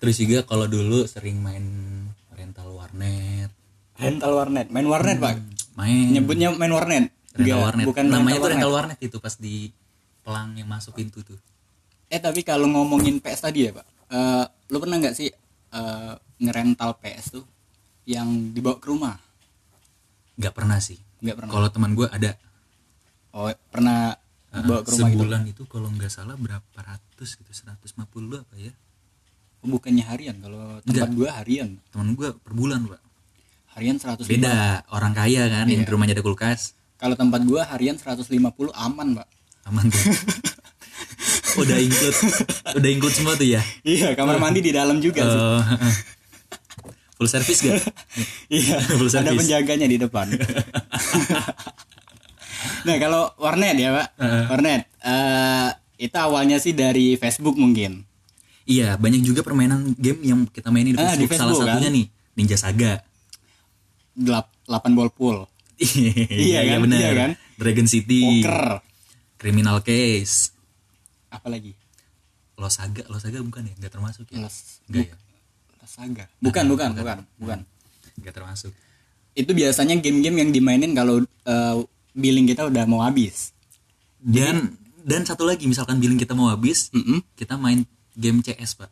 Terus 0.00 0.16
juga 0.18 0.42
kalau 0.48 0.66
dulu 0.66 1.06
sering 1.06 1.38
main 1.38 1.64
rental 2.34 2.74
warnet. 2.74 3.52
Rental 4.00 4.32
warnet. 4.34 4.66
Main 4.72 4.88
warnet 4.88 5.16
pak? 5.20 5.36
main. 5.76 6.12
Nyebutnya 6.12 6.52
main 6.56 6.72
warnet. 6.72 7.12
Rental 7.32 7.40
Enggak, 7.40 7.58
warnet. 7.64 7.86
bukan 7.86 8.04
namanya 8.08 8.36
rental 8.36 8.42
tuh 8.42 8.52
rental 8.52 8.72
warnet. 8.72 8.96
warnet 8.98 9.08
itu 9.08 9.16
pas 9.20 9.34
di 9.38 9.54
pelang 10.24 10.50
yang 10.58 10.68
masuk 10.68 10.96
pintu 10.96 11.20
tuh. 11.22 11.38
Eh 12.12 12.20
tapi 12.20 12.44
kalau 12.44 12.68
ngomongin 12.68 13.20
PS 13.20 13.48
tadi 13.48 13.68
ya 13.68 13.72
pak 13.72 13.86
eh 14.12 14.44
lu 14.68 14.76
pernah 14.76 15.00
nggak 15.00 15.16
sih 15.16 15.32
eh, 15.72 16.12
ngerental 16.44 17.00
PS 17.00 17.40
tuh 17.40 17.44
yang 18.04 18.52
dibawa 18.52 18.76
ke 18.76 18.92
rumah 18.92 19.16
nggak 20.36 20.54
pernah 20.54 20.78
sih. 20.78 20.98
Nggak 21.20 21.36
pernah. 21.38 21.50
Kalau 21.52 21.68
teman 21.72 21.92
gue 21.92 22.06
ada. 22.08 22.36
Oh 23.32 23.48
pernah 23.72 24.12
uh, 24.52 24.60
dibawa 24.60 24.80
ke 24.84 24.90
rumah 24.92 25.08
gitu 25.08 25.16
sebulan 25.24 25.42
itu 25.48 25.62
kalau 25.64 25.88
nggak 25.88 26.12
salah 26.12 26.36
berapa 26.36 26.78
ratus 26.78 27.40
gitu 27.40 27.50
150 27.50 27.96
apa 28.36 28.54
ya. 28.60 28.72
Oh, 29.62 29.70
bukannya 29.70 30.02
harian? 30.02 30.36
Kalau 30.42 30.82
tempat 30.82 31.10
gua 31.14 31.30
harian. 31.38 31.78
Teman 31.94 32.18
gue 32.18 32.34
per 32.34 32.52
bulan 32.52 32.82
pak. 32.84 33.00
Harian 33.78 33.96
100 33.96 34.26
beda 34.28 34.84
orang 34.92 35.14
kaya 35.16 35.48
kan 35.48 35.64
yang 35.70 35.80
Iya. 35.80 35.88
di 35.88 35.92
rumahnya 35.94 36.14
ada 36.18 36.24
kulkas. 36.26 36.74
Kalau 36.98 37.14
tempat 37.16 37.40
gua 37.46 37.64
harian 37.70 37.96
150 37.96 38.28
aman 38.74 39.08
pak. 39.22 39.28
Aman 39.70 39.86
tuh. 39.88 40.02
Udah 41.52 41.76
include 41.76 42.16
udah 42.80 42.90
include 42.90 43.12
semua 43.12 43.36
tuh 43.36 43.44
ya? 43.44 43.60
Iya 43.84 44.16
kamar 44.16 44.40
mandi 44.40 44.64
di 44.64 44.72
dalam 44.72 45.04
juga 45.04 45.20
sih. 45.20 45.36
Eh, 45.36 45.62
full 47.22 47.30
service 47.30 47.62
gak? 47.62 47.78
Iya 48.50 48.82
full 48.98 49.06
ada 49.06 49.22
service. 49.22 49.38
penjaganya 49.38 49.86
di 49.86 49.96
depan. 49.96 50.26
Nah 52.82 52.96
kalau 52.98 53.30
warnet 53.38 53.78
ya 53.78 53.90
pak. 53.92 54.06
Heeh. 54.18 54.44
warnet. 54.50 54.80
Eh 55.02 55.68
itu 56.02 56.16
awalnya 56.18 56.58
sih 56.58 56.74
dari 56.74 57.14
Facebook 57.14 57.54
mungkin. 57.54 58.02
Iya 58.62 58.94
banyak 58.94 59.22
juga 59.22 59.42
permainan 59.42 59.94
game 59.94 60.22
yang 60.22 60.40
kita 60.46 60.70
mainin 60.70 60.94
di 60.94 60.98
Ah, 60.98 61.14
di 61.14 61.26
Facebook, 61.26 61.38
salah 61.38 61.54
Facebook, 61.54 61.70
satunya 61.70 61.90
kan? 61.90 61.96
nih 61.98 62.06
Ninja 62.34 62.56
Saga. 62.56 62.92
Delap, 64.12 64.46
8 64.66 64.94
ball 64.94 65.10
pool. 65.10 65.46
Iya 65.78 66.60
kan? 66.68 66.78
benar. 66.82 66.98
Iya 66.98 67.10
kan? 67.14 67.30
Dragon 67.54 67.86
City. 67.86 68.42
Poker. 68.42 68.82
Criminal 69.38 69.78
Case. 69.82 70.54
Apalagi? 71.28 71.74
Los 72.54 72.78
Saga 72.78 73.02
Los 73.06 73.22
Saga 73.22 73.42
bukan 73.42 73.66
ya? 73.66 73.74
Nggak 73.74 73.92
termasuk 73.92 74.26
ya? 74.30 74.38
Los 74.38 74.82
nggak 74.86 75.06
ya 75.06 75.16
Saga. 75.88 76.24
Bukan 76.38 76.64
bukan 76.68 76.94
bukan 76.94 77.18
bukan 77.38 77.58
nggak 78.20 78.34
termasuk. 78.34 78.72
Itu 79.32 79.56
biasanya 79.56 79.96
game-game 79.96 80.44
yang 80.44 80.50
dimainin 80.52 80.92
kalau 80.92 81.24
eh, 81.24 81.76
billing 82.12 82.46
kita 82.48 82.68
udah 82.68 82.84
mau 82.84 83.00
habis. 83.00 83.56
Dan 84.20 84.76
dan 85.02 85.26
satu 85.26 85.42
lagi 85.42 85.66
misalkan 85.66 85.98
billing 85.98 86.20
kita 86.20 86.36
mau 86.36 86.52
habis 86.52 86.92
Mm-mm. 86.94 87.24
kita 87.34 87.58
main 87.58 87.82
game 88.14 88.38
CS 88.44 88.78
pak. 88.78 88.90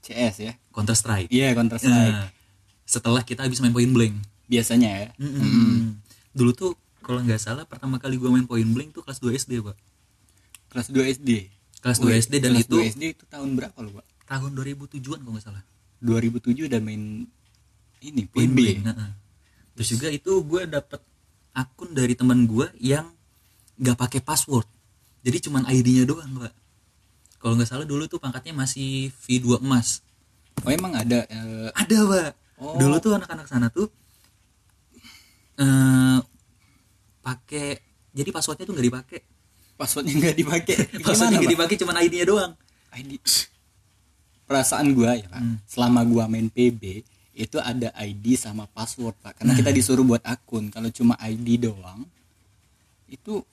CS 0.00 0.34
ya? 0.40 0.52
Counter 0.72 0.96
Strike 0.96 1.28
iya 1.28 1.52
Counter 1.52 1.76
Strike 1.76 1.92
Nah, 1.92 2.32
setelah 2.88 3.20
kita 3.20 3.44
habis 3.44 3.60
main 3.60 3.74
point 3.74 3.92
blank. 3.92 4.16
Biasanya 4.48 4.88
ya? 4.88 5.08
Mm-mm. 5.20 6.00
dulu 6.32 6.50
tuh 6.56 6.72
kalau 7.04 7.20
nggak 7.20 7.42
salah 7.42 7.68
pertama 7.68 8.00
kali 8.00 8.16
gua 8.16 8.32
main 8.32 8.48
point 8.48 8.64
blank 8.64 8.96
tuh 8.96 9.04
kelas 9.04 9.20
2 9.20 9.36
SD 9.36 9.60
pak. 9.60 9.76
Kelas 10.72 10.88
2 10.88 11.14
SD 11.20 11.30
kelas 11.80 11.98
2 11.98 12.12
SD 12.28 12.34
dan 12.44 12.52
kelas 12.54 12.68
itu 12.68 12.76
2 12.76 12.92
SD 12.96 13.02
itu 13.16 13.24
tahun 13.28 13.56
berapa 13.56 13.76
lu 13.80 13.90
pak? 14.00 14.06
Tahun 14.28 14.50
2007an 14.52 15.20
kalau 15.24 15.32
nggak 15.36 15.44
salah 15.44 15.64
2007 16.00 16.68
udah 16.68 16.80
main 16.80 17.28
ini 18.00 18.22
PB 18.24 18.58
heeh. 18.84 19.10
terus 19.76 19.88
juga 19.92 20.08
itu 20.08 20.40
gua 20.44 20.64
dapet 20.64 21.00
akun 21.52 21.92
dari 21.92 22.16
teman 22.16 22.48
gua 22.48 22.72
yang 22.80 23.08
nggak 23.80 23.96
pakai 23.96 24.20
password. 24.20 24.68
Jadi 25.24 25.48
cuman 25.48 25.64
ID-nya 25.64 26.04
doang 26.04 26.28
pak. 26.36 26.52
Kalau 27.40 27.56
nggak 27.56 27.68
salah 27.68 27.88
dulu 27.88 28.04
tuh 28.04 28.20
pangkatnya 28.20 28.52
masih 28.52 29.08
V2 29.24 29.64
emas. 29.64 30.04
Oh 30.60 30.68
emang 30.68 30.92
ada 30.92 31.24
eh, 31.24 31.68
ada 31.72 31.98
pak. 32.04 32.32
Oh. 32.60 32.76
dulu 32.76 33.00
tuh 33.00 33.16
anak-anak 33.16 33.48
sana 33.48 33.72
tuh 33.72 33.88
eh 35.56 36.20
pakai 37.24 37.80
jadi 38.12 38.28
passwordnya 38.28 38.68
tuh 38.68 38.76
nggak 38.76 38.88
dipakai. 38.92 39.20
Passwordnya 39.80 40.12
nggak 40.12 40.36
dipakai. 40.36 40.76
Passwordnya 41.06 41.40
nggak 41.40 41.48
Pak? 41.48 41.56
dipakai 41.56 41.76
cuman 41.80 41.96
ID-nya 42.04 42.26
doang. 42.28 42.52
ID 42.92 43.16
perasaan 44.50 44.90
gua 44.90 45.14
ya 45.14 45.24
pak 45.24 45.38
Hmm. 45.38 45.56
selama 45.64 46.02
gua 46.02 46.26
main 46.26 46.50
PB 46.50 47.06
itu 47.32 47.56
ada 47.56 47.94
ID 47.96 48.34
sama 48.34 48.66
password 48.66 49.14
pak 49.16 49.38
karena 49.38 49.54
kita 49.54 49.70
disuruh 49.78 50.02
buat 50.02 50.20
akun. 50.22 50.68
Kalau 50.68 50.90
cuma 50.90 51.14
ID 51.16 51.62
doang 51.62 52.02
itu 53.06 53.46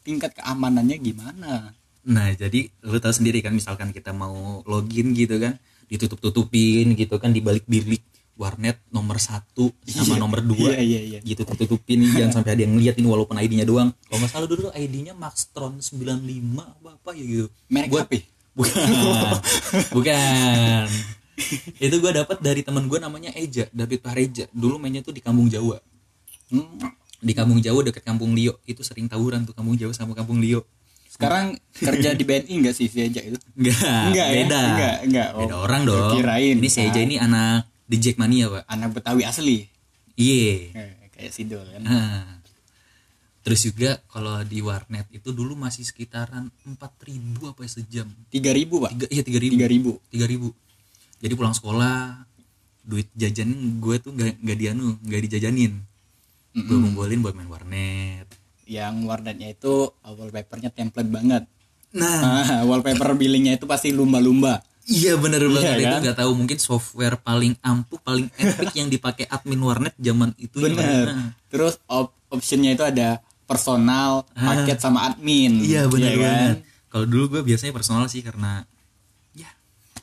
tingkat 0.00 0.30
keamanannya 0.32 0.96
gimana? 0.96 1.74
Nah 2.04 2.28
jadi 2.32 2.70
lu 2.80 2.98
tahu 2.98 3.10
sendiri 3.12 3.38
kan 3.38 3.50
misalkan 3.50 3.90
kita 3.90 4.10
mau 4.12 4.62
login 4.64 5.10
gitu 5.12 5.38
kan 5.38 5.58
ditutup-tutupin 5.86 6.94
gitu 6.94 7.14
kan 7.16 7.30
di 7.30 7.38
balik 7.38 7.62
bilik 7.64 8.00
warnet 8.32 8.80
nomor 8.88 9.20
satu 9.20 9.70
sama 9.84 10.16
Iya. 10.16 10.18
nomor 10.18 10.40
dua 10.40 10.72
iya 10.72 10.80
iya 10.80 11.00
iya. 11.04 11.18
gitu 11.20 11.44
tutup-tutupin 11.44 12.00
jangan 12.08 12.40
sampai 12.40 12.56
ada 12.56 12.62
yang 12.64 12.74
ini 12.74 13.04
walaupun 13.04 13.36
ID-nya 13.36 13.62
doang. 13.62 13.92
Kalau 14.02 14.18
nggak 14.18 14.32
salah 14.32 14.48
dulu 14.48 14.72
ID-nya 14.72 15.12
Maxtron 15.12 15.78
95 15.78 16.16
apa 16.58 16.90
apa 16.96 17.10
ya 17.12 17.22
gitu. 17.22 17.46
Merek 17.68 17.90
Buat- 17.92 18.08
HP 18.08 18.12
bukan. 18.52 19.34
Bukan. 19.96 20.84
Itu 21.84 21.94
gue 21.98 22.12
dapat 22.12 22.38
dari 22.38 22.60
teman 22.60 22.84
gue 22.84 22.98
namanya 22.98 23.32
Eja 23.32 23.66
David 23.70 24.00
Pareja. 24.00 24.44
Dulu 24.48 24.76
mainnya 24.76 25.00
tuh 25.00 25.10
di 25.10 25.20
Kampung 25.20 25.48
Jawa. 25.48 25.80
Hmm. 26.48 26.76
di 27.16 27.32
Kampung 27.32 27.58
Jawa 27.58 27.80
deket 27.82 28.02
Kampung 28.02 28.34
Lio. 28.34 28.60
Itu 28.62 28.82
sering 28.82 29.06
tawuran 29.06 29.42
tuh 29.42 29.54
Kampung 29.54 29.72
Jawa 29.74 29.90
sama 29.90 30.12
Kampung 30.12 30.36
Lio. 30.36 30.66
Sekarang 31.06 31.54
kerja 31.72 32.12
di 32.12 32.24
BNI 32.24 32.52
enggak 32.52 32.74
sih 32.74 32.88
si 32.88 32.98
Eja 32.98 33.20
itu? 33.20 33.36
Enggak 33.54 33.78
Enggak 34.10 34.26
ya? 34.26 34.34
beda. 34.34 34.60
Enggak, 34.60 34.96
enggak. 35.06 35.28
Oh, 35.32 35.40
beda 35.40 35.56
orang 35.60 35.82
dong. 35.84 36.12
kirain. 36.16 36.56
ini 36.56 36.68
si 36.68 36.80
Eja 36.80 36.98
Ah. 36.98 37.04
ini 37.04 37.16
anak 37.16 37.56
di 37.84 37.96
Jackmania 37.96 38.46
pak. 38.50 38.62
Anak 38.66 38.88
Betawi 38.92 39.22
asli? 39.22 39.64
Iya. 40.12 40.52
Eh, 40.74 40.92
kayak 41.10 41.30
Sidol 41.30 41.64
kan. 41.64 41.80
Nah, 41.80 42.41
terus 43.42 43.66
juga 43.66 43.98
kalau 44.06 44.38
di 44.46 44.62
warnet 44.62 45.06
itu 45.10 45.34
dulu 45.34 45.58
masih 45.58 45.82
sekitaran 45.82 46.48
4000 46.64 47.50
apa 47.50 47.60
ya 47.66 47.70
sejam 47.70 48.08
3000 48.30 48.82
pak? 48.82 48.90
Tiga 48.94 49.06
iya 49.10 49.22
tiga 49.22 49.38
ribu. 49.42 49.98
3000 49.98 50.14
tiga 50.14 50.26
ribu. 50.30 50.48
Jadi 51.22 51.32
pulang 51.38 51.54
sekolah 51.54 52.26
duit 52.82 53.06
jajan 53.14 53.78
gue 53.78 53.96
tuh 54.02 54.10
gak, 54.14 54.42
gak 54.42 54.58
dianu 54.58 54.98
gak 55.06 55.22
dijajanin. 55.26 55.72
Gue 56.54 56.76
ngumpulin 56.78 57.22
buat 57.22 57.34
main 57.34 57.50
warnet. 57.50 58.26
Yang 58.66 58.94
warnetnya 59.06 59.48
itu 59.54 59.90
wallpapernya 60.02 60.70
template 60.70 61.10
banget. 61.10 61.44
Nah. 61.92 62.20
Ah, 62.24 62.62
wallpaper 62.64 63.14
billingnya 63.14 63.60
itu 63.60 63.68
pasti 63.68 63.92
lumba-lumba. 63.92 64.64
Iya 64.82 65.14
bener 65.14 65.46
banget. 65.46 65.78
Itu 65.78 65.86
kan? 65.86 66.00
nggak 66.02 66.18
tahu 66.18 66.32
mungkin 66.34 66.58
software 66.58 67.16
paling 67.22 67.54
ampuh 67.62 68.02
paling 68.02 68.26
epic 68.34 68.74
yang 68.74 68.90
dipakai 68.90 69.30
admin 69.30 69.62
warnet 69.62 69.94
zaman 69.94 70.34
itu 70.42 70.58
ya, 70.58 70.74
bener. 70.74 71.06
Nah, 71.06 71.28
terus 71.46 71.78
op 71.86 72.10
optionnya 72.32 72.74
itu 72.74 72.82
ada 72.82 73.22
personal 73.52 74.24
paket 74.32 74.78
sama 74.78 75.04
admin. 75.06 75.60
Iya 75.60 75.84
bener 75.86 76.12
kan? 76.12 76.22
banget. 76.22 76.56
Kalau 76.88 77.04
dulu 77.04 77.24
gue 77.30 77.42
biasanya 77.44 77.72
personal 77.72 78.04
sih 78.06 78.20
karena 78.20 78.64
ya 79.32 79.48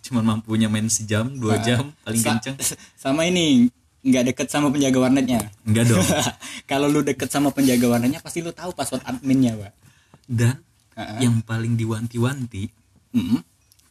cuman 0.01 0.37
mampunya 0.37 0.65
main 0.65 0.85
sejam 0.87 1.25
dua 1.31 1.57
Nah, 1.57 1.63
jam 1.63 1.83
paling 2.01 2.21
Sa- 2.21 2.37
kenceng. 2.37 2.55
sama 3.03 3.25
ini 3.25 3.69
nggak 3.99 4.31
deket 4.31 4.47
sama 4.47 4.69
penjaga 4.69 4.95
warnetnya 5.01 5.49
enggak 5.63 5.85
dong. 5.87 6.05
Kalau 6.71 6.87
lu 6.87 7.01
deket 7.01 7.27
sama 7.27 7.49
penjaga 7.49 7.89
warnetnya 7.89 8.19
pasti 8.19 8.39
lu 8.39 8.49
tahu 8.49 8.71
password 8.71 9.03
adminnya 9.03 9.57
pak. 9.57 9.73
Dan 10.23 10.55
Ha-ha. 10.93 11.17
yang 11.17 11.41
paling 11.41 11.73
diwanti-wanti 11.73 12.69
Mm-mm. 13.11 13.41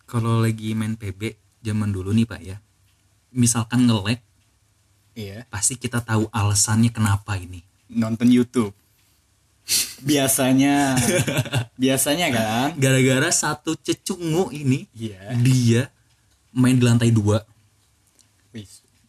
kalau 0.05 0.39
lagi 0.39 0.73
main 0.73 0.95
PB 0.95 1.35
zaman 1.61 1.89
dulu 1.89 2.13
nih 2.13 2.25
pak 2.25 2.41
ya 2.41 2.57
misalkan 3.31 3.85
nge-lag 3.85 4.21
iya. 5.13 5.45
pasti 5.49 5.75
kita 5.75 6.01
tahu 6.01 6.29
alasannya 6.31 6.89
kenapa 6.89 7.35
ini. 7.35 7.61
Nonton 7.91 8.29
YouTube 8.29 8.73
biasanya. 10.03 10.97
Biasanya 11.75 12.27
kan? 12.33 12.69
Gara-gara 12.79 13.29
satu 13.31 13.75
cecungu 13.79 14.51
ini 14.55 14.89
iya. 14.97 15.35
dia 15.39 15.83
main 16.55 16.79
di 16.79 16.85
lantai 16.85 17.11
dua. 17.13 17.43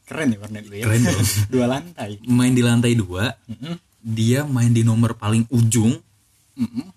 Keren 0.09 0.33
ya 0.33 0.37
warnet 0.41 0.65
lu 0.65 0.73
ya. 0.73 0.89
Keren 0.89 1.01
dong. 1.05 1.27
dua 1.53 1.65
lantai. 1.69 2.17
Main 2.25 2.57
di 2.57 2.65
lantai 2.65 2.97
dua 2.97 3.29
Mm-mm. 3.45 3.77
dia 4.01 4.41
main 4.41 4.73
di 4.73 4.81
nomor 4.81 5.13
paling 5.13 5.45
ujung. 5.53 6.01
Mm-mm. 6.57 6.89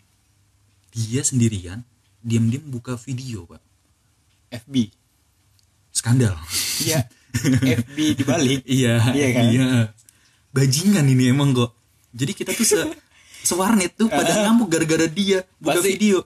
dia 0.93 1.21
sendirian 1.25 1.85
diam-diam 2.25 2.65
buka 2.73 2.97
video 2.97 3.45
pak. 3.45 3.61
FB 4.49 4.89
skandal. 5.93 6.37
Iya. 6.81 7.05
FB 7.85 7.97
dibalik. 8.17 8.65
Iya 8.81 9.13
Iya 9.13 9.29
kan? 9.37 9.45
bajingan 10.57 11.05
ini 11.05 11.33
emang 11.33 11.53
kok. 11.53 11.77
Jadi 12.17 12.33
kita 12.33 12.57
tuh 12.57 12.65
se 12.65 12.81
sewarnet 13.43 13.93
tuh 13.95 14.07
pada 14.07 14.47
ngamuk 14.47 14.71
gara-gara 14.71 15.07
dia 15.07 15.43
buka 15.59 15.79
Pasti- 15.79 15.91
video. 15.95 16.19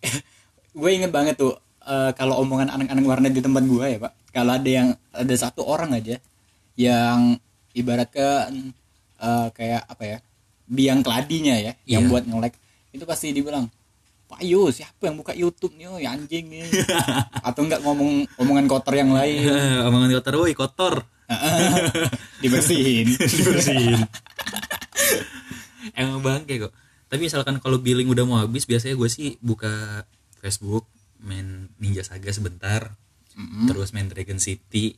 Gue 0.78 0.90
inget 0.94 1.10
banget 1.10 1.34
tuh 1.36 1.56
eh, 1.82 2.10
kalau 2.14 2.38
omongan 2.40 2.70
anak-anak 2.70 3.04
warnet 3.04 3.32
di 3.34 3.42
tempat 3.42 3.64
gue 3.66 3.86
ya 3.86 3.98
pak. 3.98 4.12
Kalau 4.30 4.52
ada 4.54 4.70
yang 4.70 4.88
ada 5.10 5.34
satu 5.34 5.66
orang 5.66 5.90
aja 5.98 6.16
yang 6.78 7.34
ibaratkan 7.74 8.70
eh, 9.18 9.48
kayak 9.50 9.82
apa 9.90 10.04
ya 10.06 10.18
biang 10.70 11.02
keladinya 11.02 11.58
ya 11.58 11.74
yang 11.84 12.06
Iya. 12.06 12.10
buat 12.14 12.24
nge 12.30 12.54
itu 12.94 13.04
pasti 13.06 13.34
dibilang 13.34 13.66
Pak 14.30 14.46
Yu 14.46 14.70
siapa 14.70 15.10
yang 15.10 15.18
buka 15.18 15.34
YouTube 15.34 15.74
nih? 15.74 15.90
Oh, 15.90 15.98
ya 15.98 16.14
anjing 16.14 16.46
nih. 16.46 16.62
Atau 17.50 17.66
enggak 17.66 17.82
ngomong 17.82 18.30
omongan 18.38 18.70
kotor 18.70 18.94
yang 18.94 19.10
lain. 19.10 19.42
Omongan 19.90 20.22
kotor 20.22 20.34
woi 20.38 20.54
kotor. 20.54 21.02
Dibersihin. 22.38 23.10
Dibersihin 23.10 24.06
emang 25.96 26.20
bangke 26.22 26.68
kok 26.68 26.72
tapi 27.10 27.26
misalkan 27.26 27.58
kalau 27.58 27.82
billing 27.82 28.06
udah 28.06 28.22
mau 28.22 28.38
habis 28.38 28.70
biasanya 28.70 28.94
gue 28.94 29.10
sih 29.10 29.34
buka 29.42 30.06
Facebook 30.38 30.86
main 31.20 31.66
Ninja 31.82 32.06
Saga 32.06 32.30
sebentar 32.30 32.94
terus 33.66 33.90
main 33.96 34.06
Dragon 34.06 34.38
City. 34.38 34.94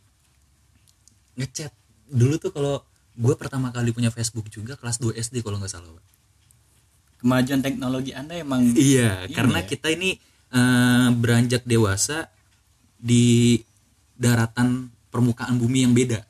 Ngechat. 1.39 1.73
Dulu 2.13 2.37
tuh 2.37 2.53
kalau 2.53 2.85
gue 3.17 3.35
pertama 3.37 3.73
kali 3.73 3.93
punya 3.97 4.13
Facebook 4.13 4.49
juga 4.53 4.77
kelas 4.77 5.01
2 5.01 5.17
SD 5.17 5.41
kalau 5.45 5.61
nggak 5.61 5.73
salah 5.73 5.89
Pak. 5.93 6.07
kemajuan 7.23 7.63
teknologi 7.63 8.11
anda 8.17 8.35
emang 8.35 8.75
iya 8.75 9.31
karena 9.31 9.63
ya. 9.63 9.69
kita 9.69 9.95
ini 9.95 10.19
eh, 10.51 11.09
beranjak 11.15 11.63
dewasa 11.63 12.27
di 12.99 13.61
daratan 14.19 14.91
permukaan 15.13 15.55
bumi 15.55 15.87
yang 15.87 15.95
beda 15.95 16.25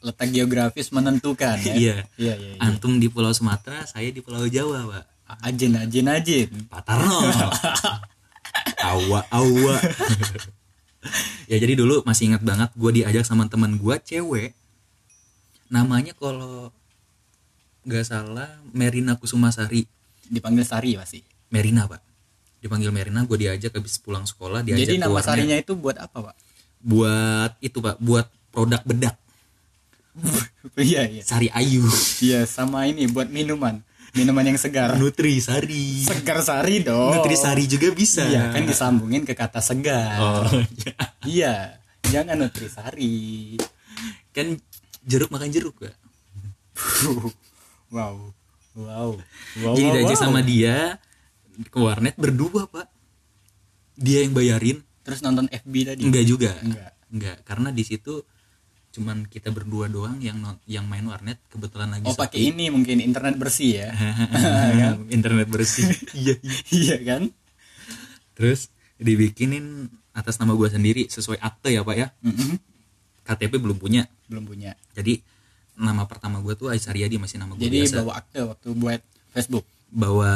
letak 0.00 0.28
geografis 0.32 0.88
menentukan 0.90 1.60
ya? 1.60 1.74
Iya. 1.76 1.96
Iya 2.16 2.34
iya, 2.36 2.50
iya. 2.56 2.60
antum 2.60 2.96
di 2.96 3.08
Pulau 3.12 3.32
Sumatera 3.32 3.84
saya 3.84 4.08
di 4.08 4.20
Pulau 4.24 4.48
Jawa 4.48 4.88
pak. 4.88 5.04
Ajin 5.46 5.78
ajin 5.78 6.10
ajin. 6.10 6.48
Pak 6.66 6.82
Tarno 6.82 7.30
awa 8.82 9.20
awa. 9.30 9.76
Ya 11.46 11.56
jadi 11.56 11.78
dulu 11.78 12.04
masih 12.04 12.34
ingat 12.34 12.42
banget 12.44 12.70
gue 12.76 12.90
diajak 13.00 13.24
sama 13.24 13.46
teman 13.46 13.78
gue 13.78 13.96
cewek. 14.04 14.52
Namanya 15.70 16.12
kalau 16.18 16.74
nggak 17.86 18.04
salah 18.04 18.60
Merina 18.74 19.16
Kusumasari. 19.16 19.86
Dipanggil 20.30 20.62
Sari 20.62 20.94
pasti? 20.98 21.22
Merina 21.50 21.86
pak. 21.86 22.02
Dipanggil 22.60 22.92
Merina 22.92 23.24
gue 23.24 23.38
diajak 23.38 23.74
habis 23.74 23.98
pulang 23.98 24.28
sekolah 24.28 24.60
diajak 24.62 24.92
Jadi 24.92 25.00
nama 25.00 25.18
warnet. 25.18 25.26
sarinya 25.26 25.56
itu 25.56 25.72
buat 25.74 25.96
apa, 25.96 26.30
Pak? 26.30 26.36
buat 26.80 27.52
itu 27.60 27.78
pak 27.84 28.00
buat 28.00 28.26
produk 28.50 28.80
bedak 28.88 29.14
Iya, 30.76 31.06
iya. 31.06 31.22
Sari 31.22 31.48
Ayu 31.48 31.84
Iya, 32.20 32.44
sama 32.44 32.84
ini 32.84 33.06
buat 33.06 33.28
minuman. 33.28 33.80
Minuman 34.10 34.42
yang 34.44 34.58
segar. 34.58 34.94
Nutri 34.96 35.38
Sari 35.38 36.02
Segar 36.02 36.42
sari 36.42 36.82
dong. 36.82 37.14
Nutri 37.14 37.34
Sari 37.34 37.64
juga 37.64 37.88
bisa 37.90 38.22
Iya, 38.22 38.50
kan 38.50 38.64
disambungin 38.64 39.22
ke 39.22 39.32
kata 39.32 39.58
segar. 39.58 40.18
oh 40.18 40.50
iya. 40.74 40.92
Iya, 41.22 41.54
jangan 42.04 42.36
Nutri 42.36 42.66
Sari. 42.66 43.56
kan 44.30 44.46
jeruk 45.00 45.28
makan 45.28 45.50
jeruk 45.50 45.74
pak 45.76 45.94
wow. 47.90 48.16
Wow. 48.72 49.18
Wow. 49.58 49.74
jadi 49.74 49.90
wow, 50.00 50.06
wow. 50.06 50.16
sama 50.16 50.40
dia 50.40 51.02
ke 51.60 51.76
warnet 51.76 52.14
berdua 52.14 52.64
pak 52.66 52.86
dia 53.94 54.22
yang 54.22 54.32
bayarin 54.32 54.80
Terus 55.00 55.20
nonton 55.20 55.50
FB 55.50 55.74
tadi. 55.84 56.02
enggak 56.06 56.24
juga 56.24 56.52
Enggak. 56.62 56.90
enggak 57.10 57.36
karena 57.42 57.68
di 57.70 57.82
situ 57.82 58.22
cuman 58.90 59.24
kita 59.24 59.48
berdua 59.48 59.86
doang 59.86 60.18
yang 60.18 60.36
non- 60.36 60.58
yang 60.64 60.82
main 60.82 61.02
warnet 61.02 61.38
kebetulan 61.46 61.88
lagi 61.88 62.04
Oh, 62.04 62.12
pakai 62.12 62.44
ini 62.44 62.68
mungkin 62.68 62.98
internet 62.98 63.36
bersih 63.36 63.80
ya. 63.80 63.88
internet 65.10 65.46
bersih 65.46 65.86
iya 66.12 66.34
iya. 66.38 66.58
iya 66.68 66.96
kan? 67.00 67.22
terus 68.34 68.68
dibikinin 68.96 69.88
atas 70.10 70.36
nama 70.36 70.52
gua 70.52 70.66
sendiri 70.66 71.06
sesuai 71.06 71.38
akte 71.38 71.70
ya 71.70 71.80
pak 71.80 71.94
ya. 71.94 72.06
KTP 73.22 73.56
belum 73.56 73.76
punya 73.76 74.04
Belum 74.26 74.44
punya. 74.44 74.74
jadi 74.90 75.20
nama 75.74 76.04
pertama 76.04 76.38
gua 76.38 76.52
tuh 76.52 76.68
Aisyariadi 76.68 77.16
masih 77.16 77.36
nama 77.36 77.52
gua 77.52 77.62
Jadi 77.62 77.76
biasa 77.80 77.94
bawa 78.00 78.12
akte 78.16 78.38
waktu 78.42 78.68
buat 78.74 79.00
Facebook. 79.30 79.62
bawa 79.88 80.30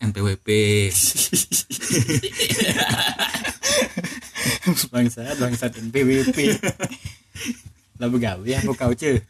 NPWP 0.00 0.46
bangsat 4.90 5.34
bangsat 5.34 5.70
NPWP 5.82 6.36
lah 8.00 8.08
begawe 8.10 8.50
aku 8.62 8.72
kau 8.74 8.92
ce 8.94 9.22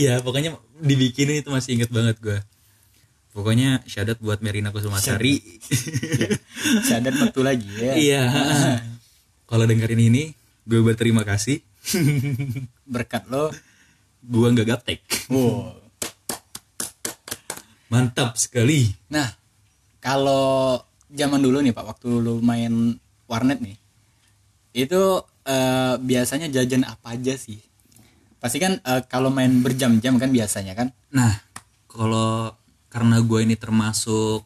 iya 0.00 0.20
pokoknya 0.20 0.56
dibikinin 0.82 1.40
itu 1.40 1.48
masih 1.48 1.78
inget 1.78 1.90
banget 1.94 2.18
gua. 2.18 2.42
Pokoknya 3.32 3.80
syadat 3.88 4.20
buat 4.20 4.44
Merina 4.44 4.76
Kusumasari 4.76 5.40
sadar 6.84 7.16
metu 7.16 7.40
lagi 7.40 7.64
ya. 7.80 7.92
Iya. 7.96 8.22
Kalau 9.48 9.64
dengerin 9.64 10.12
ini 10.12 10.36
gue 10.68 10.80
berterima 10.84 11.24
kasih. 11.24 11.64
Berkat 12.92 13.24
lo. 13.32 13.48
Gue 14.20 14.52
nggak 14.52 14.68
gaptek. 14.68 15.00
Wow. 15.32 15.80
Mantap 17.88 18.36
sekali. 18.36 18.92
Nah 19.08 19.32
kalau 19.96 20.76
zaman 21.08 21.40
dulu 21.40 21.64
nih 21.64 21.72
pak 21.72 21.88
waktu 21.88 22.20
lo 22.20 22.36
main 22.44 23.00
warnet 23.28 23.64
nih 23.64 23.76
itu 24.72 25.20
eh, 25.46 25.94
biasanya 25.98 26.48
jajan 26.50 26.86
apa 26.86 27.14
aja 27.18 27.34
sih? 27.34 27.58
Pasti 28.42 28.58
kan 28.58 28.78
eh, 28.82 29.02
kalau 29.06 29.30
main 29.30 29.62
berjam-jam 29.62 30.18
kan 30.18 30.30
biasanya 30.30 30.74
kan? 30.74 30.90
Nah 31.14 31.38
kalau 31.86 32.54
karena 32.92 33.20
gue 33.24 33.40
ini 33.44 33.56
termasuk 33.56 34.44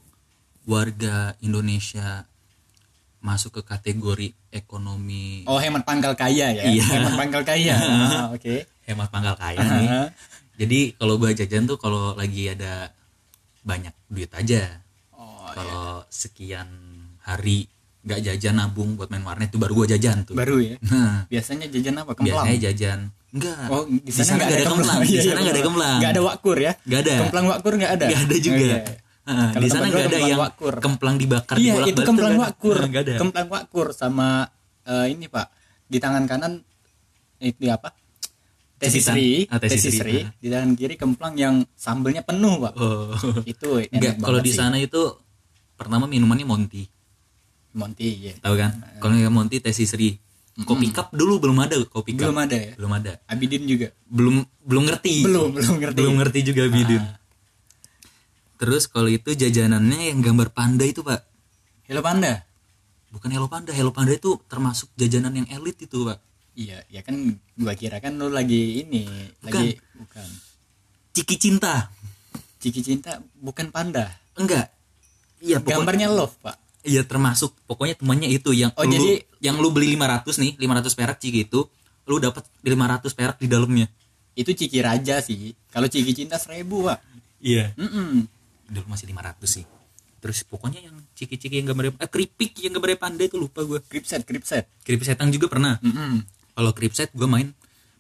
warga 0.67 1.35
Indonesia 1.43 2.27
masuk 3.23 3.59
ke 3.59 3.63
kategori 3.67 4.29
ekonomi. 4.55 5.43
Oh 5.51 5.59
hemat 5.59 5.83
pangkal 5.83 6.15
kaya 6.15 6.55
ya? 6.55 6.63
Iya. 6.63 6.85
hemat 6.85 7.15
pangkal 7.19 7.43
kaya. 7.43 7.75
Ah, 8.17 8.31
oke. 8.31 8.67
Hemat 8.87 9.09
pangkal 9.11 9.35
kaya 9.35 9.59
nih. 9.59 9.91
Jadi 10.57 10.81
kalau 10.95 11.19
gue 11.19 11.31
jajan 11.35 11.67
tuh 11.67 11.77
kalau 11.77 12.15
lagi 12.15 12.49
ada 12.49 12.95
banyak 13.67 13.93
duit 14.07 14.31
aja. 14.31 14.79
Oh 15.13 15.51
kalau 15.51 16.07
sekian 16.07 16.71
hari 17.27 17.67
nggak 18.07 18.21
jajan 18.23 18.55
nabung 18.55 18.95
buat 18.95 19.11
main 19.11 19.21
warnet 19.21 19.51
tuh 19.51 19.59
baru 19.59 19.83
gue 19.83 19.99
jajan 19.99 20.23
tuh 20.23 20.33
baru 20.33 20.63
ya 20.63 20.77
nah 20.81 21.27
biasanya 21.27 21.67
jajan 21.67 21.95
apa 21.99 22.13
kemplang 22.15 22.47
biasanya 22.47 22.61
jajan 22.65 22.99
enggak 23.35 23.59
Oh, 23.67 23.83
di 23.85 24.09
sana 24.09 24.39
nggak 24.39 24.49
ada 24.49 24.65
kemplang 24.65 24.99
di 25.03 25.09
Iya, 25.11 25.21
sana 25.21 25.27
iya, 25.29 25.43
nggak 25.43 25.53
ada 25.53 25.65
kemplang 25.67 25.97
Nggak 25.99 26.13
ada 26.15 26.23
wakur 26.23 26.57
ya? 26.57 26.73
Nggak 26.81 27.01
ada. 27.03 27.15
Kemplang 27.21 27.47
wakur 27.47 27.73
nggak 27.77 27.93
ada? 27.93 28.07
nggak 28.07 28.23
ada 28.23 28.37
juga 28.39 28.57
Oh, 28.57 28.65
iya. 28.65 28.79
Heeh, 29.27 29.49
Kalau 29.51 29.61
di 29.61 29.69
sana 29.69 29.85
nggak 29.85 30.07
ada 30.07 30.19
yang 30.23 30.41
wakur. 30.41 30.75
kemplang 30.79 31.17
dibakar 31.19 31.57
Iya, 31.59 31.73
itu 31.85 32.01
kemplang 32.01 32.37
wakur. 32.39 32.77
Nah, 32.79 32.89
ada 32.95 33.13
Kemplang 33.19 33.49
wakur 33.51 33.87
sama 33.91 34.47
eh, 34.87 35.07
ini 35.11 35.27
Pak. 35.27 35.47
Di 35.85 35.99
tangan 35.99 36.25
kanan 36.25 36.53
itu 37.37 37.67
apa? 37.67 37.91
Cecitan. 38.79 39.17
Tesisri, 39.19 39.29
Ah, 39.49 39.59
tesisri. 39.59 40.17
Ah. 40.23 40.31
Di 40.33 40.49
tangan 40.49 40.71
kiri 40.73 40.95
kemplang 40.95 41.35
yang 41.35 41.55
sambelnya 41.75 42.23
penuh, 42.23 42.63
Pak. 42.63 42.73
oh. 42.79 43.11
Itu 43.43 43.83
kalau 44.17 44.39
di 44.39 44.53
sana 44.55 44.77
itu 44.77 45.03
pertama 45.75 46.07
minumannya 46.07 46.47
Monty 46.47 46.87
Monty, 47.77 48.09
ya. 48.23 48.35
tahu 48.41 48.57
kan 48.57 48.73
kalau 48.99 49.15
yang 49.15 49.31
Monty 49.31 49.61
teh 49.61 49.71
Sisri 49.71 50.17
kopi 50.57 50.89
cup 50.89 51.13
dulu 51.13 51.37
belum 51.37 51.61
ada 51.61 51.77
kopi 51.85 52.17
cup 52.17 52.33
Belum 52.33 52.41
ada 52.41 52.57
ya? 52.57 52.73
belum 52.75 52.93
ada 52.95 53.13
Abidin 53.29 53.69
juga. 53.69 53.93
belum 54.09 54.41
belum 54.65 54.83
ngerti 54.89 55.15
Belum, 55.23 55.53
belum 55.53 55.77
ngerti. 55.79 55.99
belum 56.01 56.15
ngerti 56.17 56.39
juga 56.43 56.63
Bidin 56.67 57.05
terus 58.57 58.89
kalau 58.89 59.07
itu 59.07 59.31
jajanannya 59.31 60.09
yang 60.09 60.25
gambar 60.25 60.49
panda 60.51 60.83
itu 60.83 61.05
pak 61.05 61.21
Hello 61.85 62.01
Panda. 62.01 62.41
bukan 63.13 63.29
Hello 63.29 63.47
Panda 63.47 63.71
Hello 63.71 63.93
Panda 63.93 64.11
itu 64.11 64.41
termasuk 64.49 64.89
jajanan 64.95 65.37
yang 65.37 65.49
elit 65.53 65.77
itu 65.79 66.03
pak 66.03 66.19
Iya, 66.57 66.81
ya 66.89 67.05
kan 67.05 67.21
gua 67.53 67.77
kira 67.77 68.01
kan 68.01 68.17
lu 68.17 68.33
lagi 68.33 68.81
ini, 68.81 69.05
lagi 69.45 69.77
bukan. 69.93 70.25
Ciki 71.13 71.37
Cinta 71.37 71.93
Ciki 72.57 72.81
Cinta 72.81 73.21
bukan 73.37 73.69
panda. 73.69 74.09
enggak 74.33 74.73
iya 75.39 75.61
pokoknya 75.61 75.77
Gambarnya 75.77 76.09
love, 76.09 76.33
Pak. 76.41 76.57
Iya 76.87 77.03
termasuk 77.03 77.53
pokoknya 77.65 77.95
temannya 77.95 78.31
itu 78.31 78.51
yang 78.51 78.71
Oh, 78.73 78.83
lu, 78.83 78.91
jadi- 78.91 79.21
yang 79.41 79.59
lu 79.59 79.69
beli 79.69 79.93
500 79.93 80.39
nih 80.39 80.53
500 80.57 80.95
perak 80.95 81.19
Ciki 81.19 81.45
itu 81.45 81.67
lu 82.05 82.17
dapat 82.17 82.47
500 82.61 83.13
perak 83.13 83.37
di 83.37 83.47
dalamnya 83.47 83.91
Itu 84.33 84.53
Ciki 84.53 84.79
Raja 84.79 85.19
sih. 85.19 85.57
Kalau 85.67 85.87
Ciki 85.87 86.13
Cinta 86.15 86.37
seribu, 86.37 86.85
Pak. 86.85 87.01
iya 87.39 87.73
Mm-mm. 87.75 88.25
dulu 88.67 88.87
masih 88.89 89.07
500 89.07 89.43
sih 89.45 89.65
terus 90.17 90.43
pokoknya 90.43 90.81
yang 90.83 90.97
ciki-ciki 91.13 91.55
yang 91.55 91.69
gambarnya 91.69 91.95
eh 91.97 92.07
keripik 92.07 92.57
yang 92.59 92.73
gambarnya 92.73 92.97
panda 92.97 93.23
itu 93.23 93.37
lupa 93.37 93.63
gue 93.63 93.79
Kripset, 93.81 94.23
kripset. 94.23 94.67
keripik 94.81 95.05
setan 95.05 95.29
juga 95.29 95.47
pernah 95.47 95.79
Mm-mm. 95.79 96.25
kalau 96.53 96.73
kripset 96.73 97.13
gue 97.13 97.27
main 97.27 97.53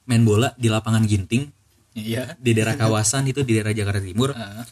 main 0.05 0.22
bola 0.22 0.51
di 0.55 0.66
lapangan 0.66 1.03
ginting 1.03 1.46
Iya. 1.92 2.35
di 2.37 2.51
daerah 2.53 2.75
kawasan 2.75 3.25
itu 3.27 3.40
di 3.40 3.55
daerah 3.55 3.70
Jakarta 3.70 4.01
Timur 4.01 4.33
Ah, 4.33 4.64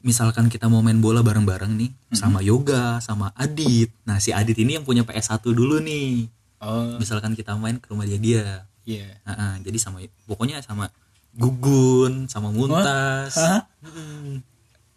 misalkan 0.00 0.48
kita 0.48 0.66
mau 0.66 0.80
main 0.80 0.96
bola 0.98 1.20
bareng-bareng 1.20 1.76
nih 1.76 1.90
sama 2.16 2.40
Yoga 2.40 2.98
sama 3.04 3.32
Adit 3.36 3.92
nah 4.08 4.16
si 4.16 4.32
Adit 4.32 4.56
ini 4.56 4.80
yang 4.80 4.84
punya 4.84 5.04
PS1 5.04 5.44
dulu 5.44 5.80
nih 5.80 6.28
oh, 6.64 6.96
misalkan 6.96 7.36
kita 7.36 7.52
main 7.56 7.76
ke 7.76 7.92
rumah 7.92 8.08
dia 8.08 8.18
dia 8.20 8.44
iya. 8.88 9.20
Nah, 9.28 9.36
ah, 9.36 9.54
jadi 9.60 9.76
sama 9.76 10.00
pokoknya 10.24 10.64
sama 10.64 10.88
Gugun 11.30 12.26
sama 12.26 12.50
Muntas? 12.50 13.38
Hmm. 13.38 14.42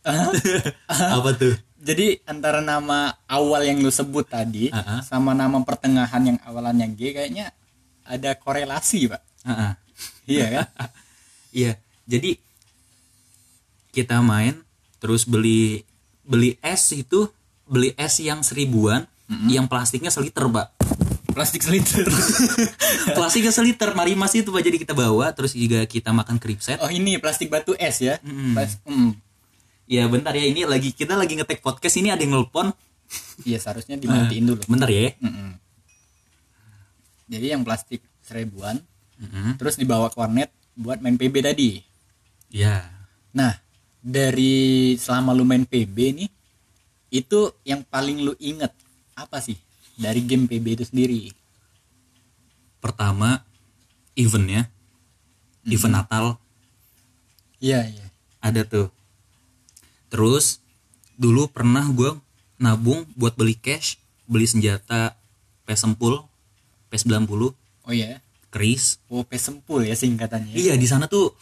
Hah? 0.01 0.33
apa 1.21 1.29
tuh 1.37 1.53
Jadi 1.83 2.19
antara 2.23 2.63
nama 2.63 3.11
awal 3.27 3.67
yang 3.67 3.83
lu 3.83 3.91
sebut 3.91 4.23
tadi 4.23 4.71
ah. 4.71 5.03
sama 5.03 5.35
nama 5.35 5.61
pertengahan 5.61 6.23
yang 6.23 6.39
awalannya 6.47 6.95
G 6.95 7.11
kayaknya 7.11 7.51
ada 8.07 8.35
korelasi, 8.39 9.11
Pak. 9.11 9.21
Ah. 9.43 9.75
Iya 10.27 10.47
kan? 10.47 10.67
Iya, 11.53 11.77
jadi 12.09 12.41
kita 13.93 14.17
main 14.25 14.62
terus 15.03 15.27
beli 15.27 15.83
beli 16.23 16.55
es 16.63 16.87
itu 16.95 17.27
beli 17.67 17.91
es 17.99 18.23
yang 18.23 18.39
seribuan, 18.39 19.03
yang 19.51 19.67
plastiknya 19.67 20.07
seliter, 20.07 20.47
Pak. 20.47 20.79
Plastik 21.35 21.59
seliter. 21.65 22.07
plastiknya 23.17 23.51
seliter, 23.51 23.91
mari 23.97 24.15
mas 24.15 24.31
itu 24.37 24.47
Pak 24.47 24.63
jadi 24.63 24.77
kita 24.79 24.93
bawa 24.95 25.35
terus 25.35 25.57
juga 25.57 25.83
kita 25.83 26.15
makan 26.15 26.39
kripset. 26.39 26.79
oh, 26.79 26.87
ini 26.87 27.19
plastik 27.19 27.51
batu 27.51 27.75
es 27.75 27.99
ya. 27.99 28.15
Mm-mm. 28.23 28.55
Plas- 28.55 28.79
mm. 28.87 29.11
Ya 29.89 30.07
bentar 30.07 30.31
ya 30.31 30.47
ini 30.47 30.63
lagi 30.63 30.95
kita 30.95 31.19
lagi 31.19 31.35
ngetek 31.35 31.59
podcast 31.59 31.99
ini 31.99 32.13
ada 32.13 32.23
yang 32.23 32.39
nelpon. 32.39 32.71
Iya, 33.43 33.59
seharusnya 33.59 33.99
dimatiin 33.99 34.47
dulu. 34.47 34.63
Bentar 34.69 34.87
ya. 34.87 35.11
Mm-mm. 35.19 35.59
Jadi 37.27 37.45
yang 37.51 37.65
plastik 37.65 37.99
seribuan 38.23 38.79
Mm-mm. 39.19 39.59
terus 39.59 39.75
dibawa 39.75 40.07
ke 40.13 40.17
warnet 40.21 40.53
buat 40.77 41.01
main 41.01 41.17
PB 41.17 41.35
tadi. 41.43 41.81
Ya. 42.53 42.85
Nah, 43.33 43.62
dari 44.03 44.93
selama 44.99 45.31
lu 45.31 45.47
main 45.47 45.63
PB 45.63 45.95
nih, 46.19 46.29
itu 47.07 47.55
yang 47.63 47.87
paling 47.87 48.19
lu 48.19 48.35
inget 48.37 48.75
apa 49.15 49.39
sih 49.39 49.55
dari 49.95 50.19
game 50.19 50.45
PB 50.45 50.65
itu 50.81 50.85
sendiri? 50.85 51.31
Pertama 52.83 53.39
eventnya, 54.13 54.67
event 55.63 56.03
Natal 56.03 56.35
Iya, 57.63 57.87
iya. 57.87 58.05
ada 58.43 58.67
tuh. 58.67 58.91
Terus 60.11 60.59
dulu 61.15 61.47
pernah 61.47 61.87
gue 61.87 62.11
nabung 62.59 63.07
buat 63.15 63.39
beli 63.39 63.55
cash, 63.55 63.95
beli 64.27 64.43
senjata 64.43 65.15
PS10, 65.63 66.27
PS90, 66.91 67.55
Oh 67.83 67.91
iya. 67.91 68.22
Keris. 68.53 69.01
Oh, 69.09 69.25
pesempul 69.25 69.81
ya 69.81 69.97
singkatannya. 69.97 70.53
Iya 70.53 70.77
di 70.77 70.85
sana 70.85 71.09
tuh 71.09 71.33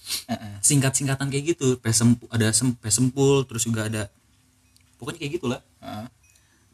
singkat-singkatan 0.63 1.27
kayak 1.27 1.53
gitu. 1.53 1.75
PS 1.77 2.07
ada 2.31 2.47
sem 2.55 2.71
PS10, 2.71 3.11
terus 3.45 3.67
juga 3.67 3.91
ada 3.91 4.07
pokoknya 4.95 5.19
kayak 5.19 5.33
gitulah. 5.35 5.59
Heeh. 5.83 6.05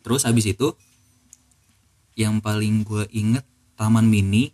Terus 0.05 0.21
habis 0.23 0.45
itu 0.45 0.77
yang 2.13 2.37
paling 2.37 2.81
gue 2.81 3.05
inget 3.11 3.41
Taman 3.73 4.05
Mini, 4.05 4.49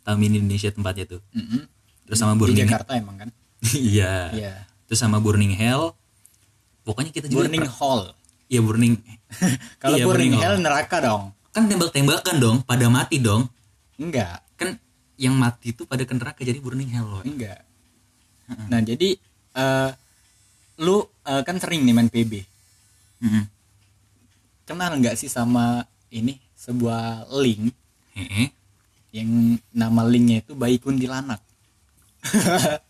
Taman 0.00 0.18
Mini 0.18 0.40
Indonesia 0.40 0.68
tempatnya 0.68 1.04
tuh. 1.06 1.20
Mm-mm. 1.32 1.64
Terus 2.04 2.18
sama 2.18 2.34
Di 2.34 2.38
Burning 2.40 2.64
Jakarta 2.64 2.96
emang 2.96 3.16
kan? 3.16 3.28
Iya. 3.76 4.32
Iya. 4.32 4.52
Terus 4.88 4.98
sama 4.98 5.20
Burning 5.20 5.52
Hell. 5.52 5.92
Pokoknya 6.82 7.12
kita 7.12 7.28
juga 7.28 7.44
Burning 7.46 7.62
per- 7.62 7.74
Hall. 7.76 8.02
Iya 8.48 8.60
Burning. 8.60 8.96
Kalau 9.82 9.96
Iya, 9.96 10.04
Burning 10.08 10.32
Burning 10.32 10.42
Hell 10.42 10.56
neraka 10.58 10.98
dong. 10.98 11.36
kan 11.50 11.66
tembak-tembakan 11.66 12.36
dong, 12.38 12.56
pada 12.62 12.86
mati 12.86 13.18
dong. 13.18 13.50
Enggak, 13.98 14.38
yang 15.20 15.36
mati 15.36 15.76
itu 15.76 15.84
pada 15.84 16.00
ke 16.02 16.16
neraka 16.16 16.40
jadi 16.40 16.56
Burning 16.58 16.88
Hell 16.88 17.04
loh. 17.04 17.22
enggak. 17.22 17.60
Nah, 18.66 18.80
jadi 18.80 19.14
eh 19.54 19.90
lu 20.80 20.96
eh, 21.22 21.42
kan 21.44 21.60
sering 21.60 21.84
nih 21.84 21.94
main 21.94 22.08
PB. 22.08 22.32
Heeh. 23.20 23.44
Kenal 24.64 24.96
nggak 24.96 25.14
sih 25.14 25.28
sama 25.28 25.84
ini 26.08 26.40
sebuah 26.56 27.28
link 27.36 27.68
Heeh. 28.16 28.48
yang 29.12 29.28
nama 29.70 30.02
linknya 30.02 30.40
itu 30.40 30.56
Bayi 30.56 30.80
Kuntilanak. 30.80 31.38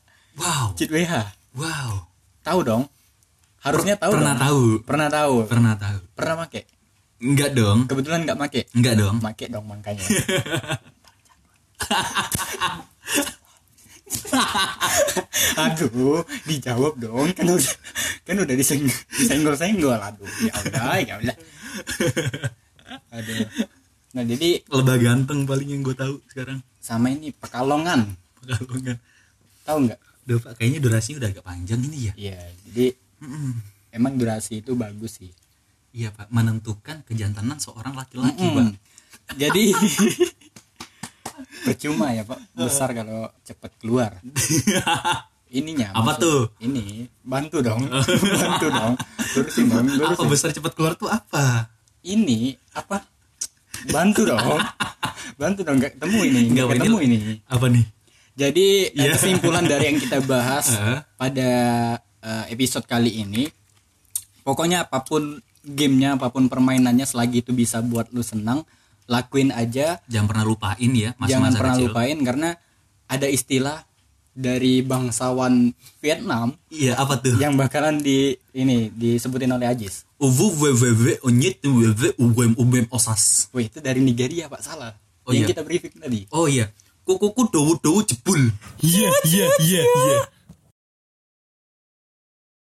Wow. 0.40 0.72
Cheat 0.72 0.88
WH. 0.88 1.12
Wow. 1.52 2.06
Tahu 2.40 2.60
dong? 2.64 2.82
Harusnya 3.60 4.00
tahu 4.00 4.16
Pernah 4.16 4.34
dong. 4.38 4.40
tahu. 4.40 4.60
Pernah 4.88 5.08
tahu. 5.12 5.34
Pernah 5.44 5.74
tahu. 5.76 5.98
Pernah 6.16 6.34
make? 6.40 6.62
Enggak 7.20 7.50
dong. 7.52 7.78
Kebetulan 7.84 8.24
nggak 8.24 8.38
make. 8.40 8.60
Enggak 8.72 8.94
dong. 8.96 9.20
Make 9.20 9.46
dong 9.52 9.66
makanya. 9.68 10.00
aduh, 15.56 16.22
dijawab 16.46 16.94
dong. 16.98 17.28
Kan 17.34 17.46
udah 17.48 17.74
kan 18.24 18.36
udah 18.36 18.54
disenggol 18.54 18.94
disenggol-senggol. 19.16 19.98
Aduh, 19.98 20.28
ya 20.42 20.52
udah, 20.54 20.94
ya 21.00 21.14
udah. 21.18 21.36
Aduh. 23.14 23.46
Nah, 24.10 24.26
jadi 24.26 24.66
Lebah 24.66 24.98
ganteng 24.98 25.46
paling 25.46 25.68
yang 25.70 25.82
gue 25.86 25.94
tahu 25.94 26.18
sekarang. 26.26 26.58
sama 26.80 27.14
ini 27.14 27.30
Pekalongan. 27.30 28.10
Pekalongan. 28.42 28.96
Tahu 29.62 29.78
nggak? 29.86 29.98
Udah 30.26 30.36
pak, 30.42 30.52
kayaknya 30.58 30.80
durasinya 30.82 31.16
udah 31.22 31.30
agak 31.30 31.44
panjang 31.46 31.80
ini 31.86 32.10
ya. 32.10 32.12
Iya, 32.18 32.40
jadi 32.66 32.86
Mm-mm. 33.22 33.52
emang 33.90 34.14
durasi 34.18 34.62
itu 34.62 34.74
bagus 34.74 35.22
sih. 35.22 35.30
Iya 35.90 36.10
pak, 36.10 36.30
menentukan 36.30 37.02
kejantanan 37.06 37.58
seorang 37.62 37.94
laki-laki 37.94 38.42
Mm-mm. 38.42 38.74
pak. 38.74 39.38
Jadi 39.38 39.70
percuma 41.62 42.10
ya 42.10 42.22
pak 42.22 42.38
besar 42.58 42.90
kalau 42.90 43.28
cepet 43.40 43.70
keluar. 43.76 44.18
Ininya 45.50 45.90
Apa 45.90 46.14
maksud- 46.14 46.22
tuh? 46.22 46.40
Ini 46.62 47.10
bantu 47.20 47.58
dong, 47.58 47.82
bantu 48.38 48.66
dong, 48.68 48.94
lurusin 49.34 49.66
dong, 49.66 49.82
Apa 49.84 49.98
lurusin. 50.14 50.28
besar 50.28 50.48
cepat 50.50 50.72
keluar 50.72 50.94
tuh 50.94 51.10
apa? 51.10 51.66
Ini 52.00 52.54
apa? 52.70 53.02
Bantu 53.86 54.24
dong, 54.24 54.38
bantu 55.34 55.60
dong. 55.60 55.76
Gak 55.76 55.98
ketemu 55.98 56.18
ini, 56.22 56.40
Nggak, 56.46 56.54
nggak 56.54 56.70
ini- 56.70 56.78
ketemu 56.78 56.98
ini. 57.02 57.16
Apa 57.44 57.66
nih? 57.66 57.84
Jadi 58.30 58.66
eh, 58.88 59.02
Iya. 59.02 59.12
kesimpulan 59.12 59.64
dari 59.64 59.84
yang 59.86 59.98
kita 59.98 60.22
bahas 60.22 60.70
Heeh. 60.70 60.98
pada 61.18 61.50
eh, 61.98 62.44
episode 62.48 62.86
kali 62.86 63.18
ini, 63.18 63.50
pokoknya 64.40 64.86
apa 64.86 65.02
pun 65.02 65.34
gamenya, 65.60 66.14
apa 66.14 66.30
pun 66.30 66.46
permainannya, 66.46 67.04
selagi 67.04 67.42
itu 67.42 67.50
bisa 67.50 67.82
buat 67.82 68.06
lu 68.08 68.22
senang, 68.22 68.62
lakuin 69.10 69.50
aja. 69.50 69.98
Jangan 70.06 70.26
pernah 70.30 70.44
lupain 70.46 70.90
ya 70.94 71.10
masa-masa 71.18 71.30
Jangan 71.34 71.52
pernah 71.58 71.74
kecil. 71.74 71.86
lupain 71.90 72.18
karena 72.22 72.50
ada 73.10 73.26
istilah 73.26 73.78
dari 74.30 74.86
bangsawan 74.86 75.74
Vietnam 75.98 76.54
Iya 76.70 76.94
apa 76.94 77.18
tuh? 77.18 77.34
yang 77.42 77.58
bakalan 77.58 77.98
di 77.98 78.38
ini 78.54 78.94
disebutin 78.94 79.50
oleh 79.50 79.66
Ajis. 79.66 80.06
Uvu 80.22 80.54
wewewe 80.62 81.18
onyet 81.26 81.58
wewe 81.66 82.14
uwem 82.22 82.54
ubem 82.54 82.86
osas. 82.94 83.50
Wih 83.50 83.66
itu 83.66 83.82
dari 83.82 83.98
Nigeria 83.98 84.46
pak 84.46 84.62
salah. 84.62 84.94
Oh, 85.26 85.34
yang 85.34 85.44
iya. 85.44 85.50
kita 85.50 85.66
briefing 85.66 85.98
tadi. 85.98 86.30
Oh 86.30 86.46
iya. 86.46 86.70
Kukuku 87.02 87.50
dowu 87.50 87.74
dowu 87.82 88.06
jebul. 88.06 88.38
Iya 88.78 89.10
iya 89.26 89.46
iya 89.58 89.82
iya. 89.82 90.18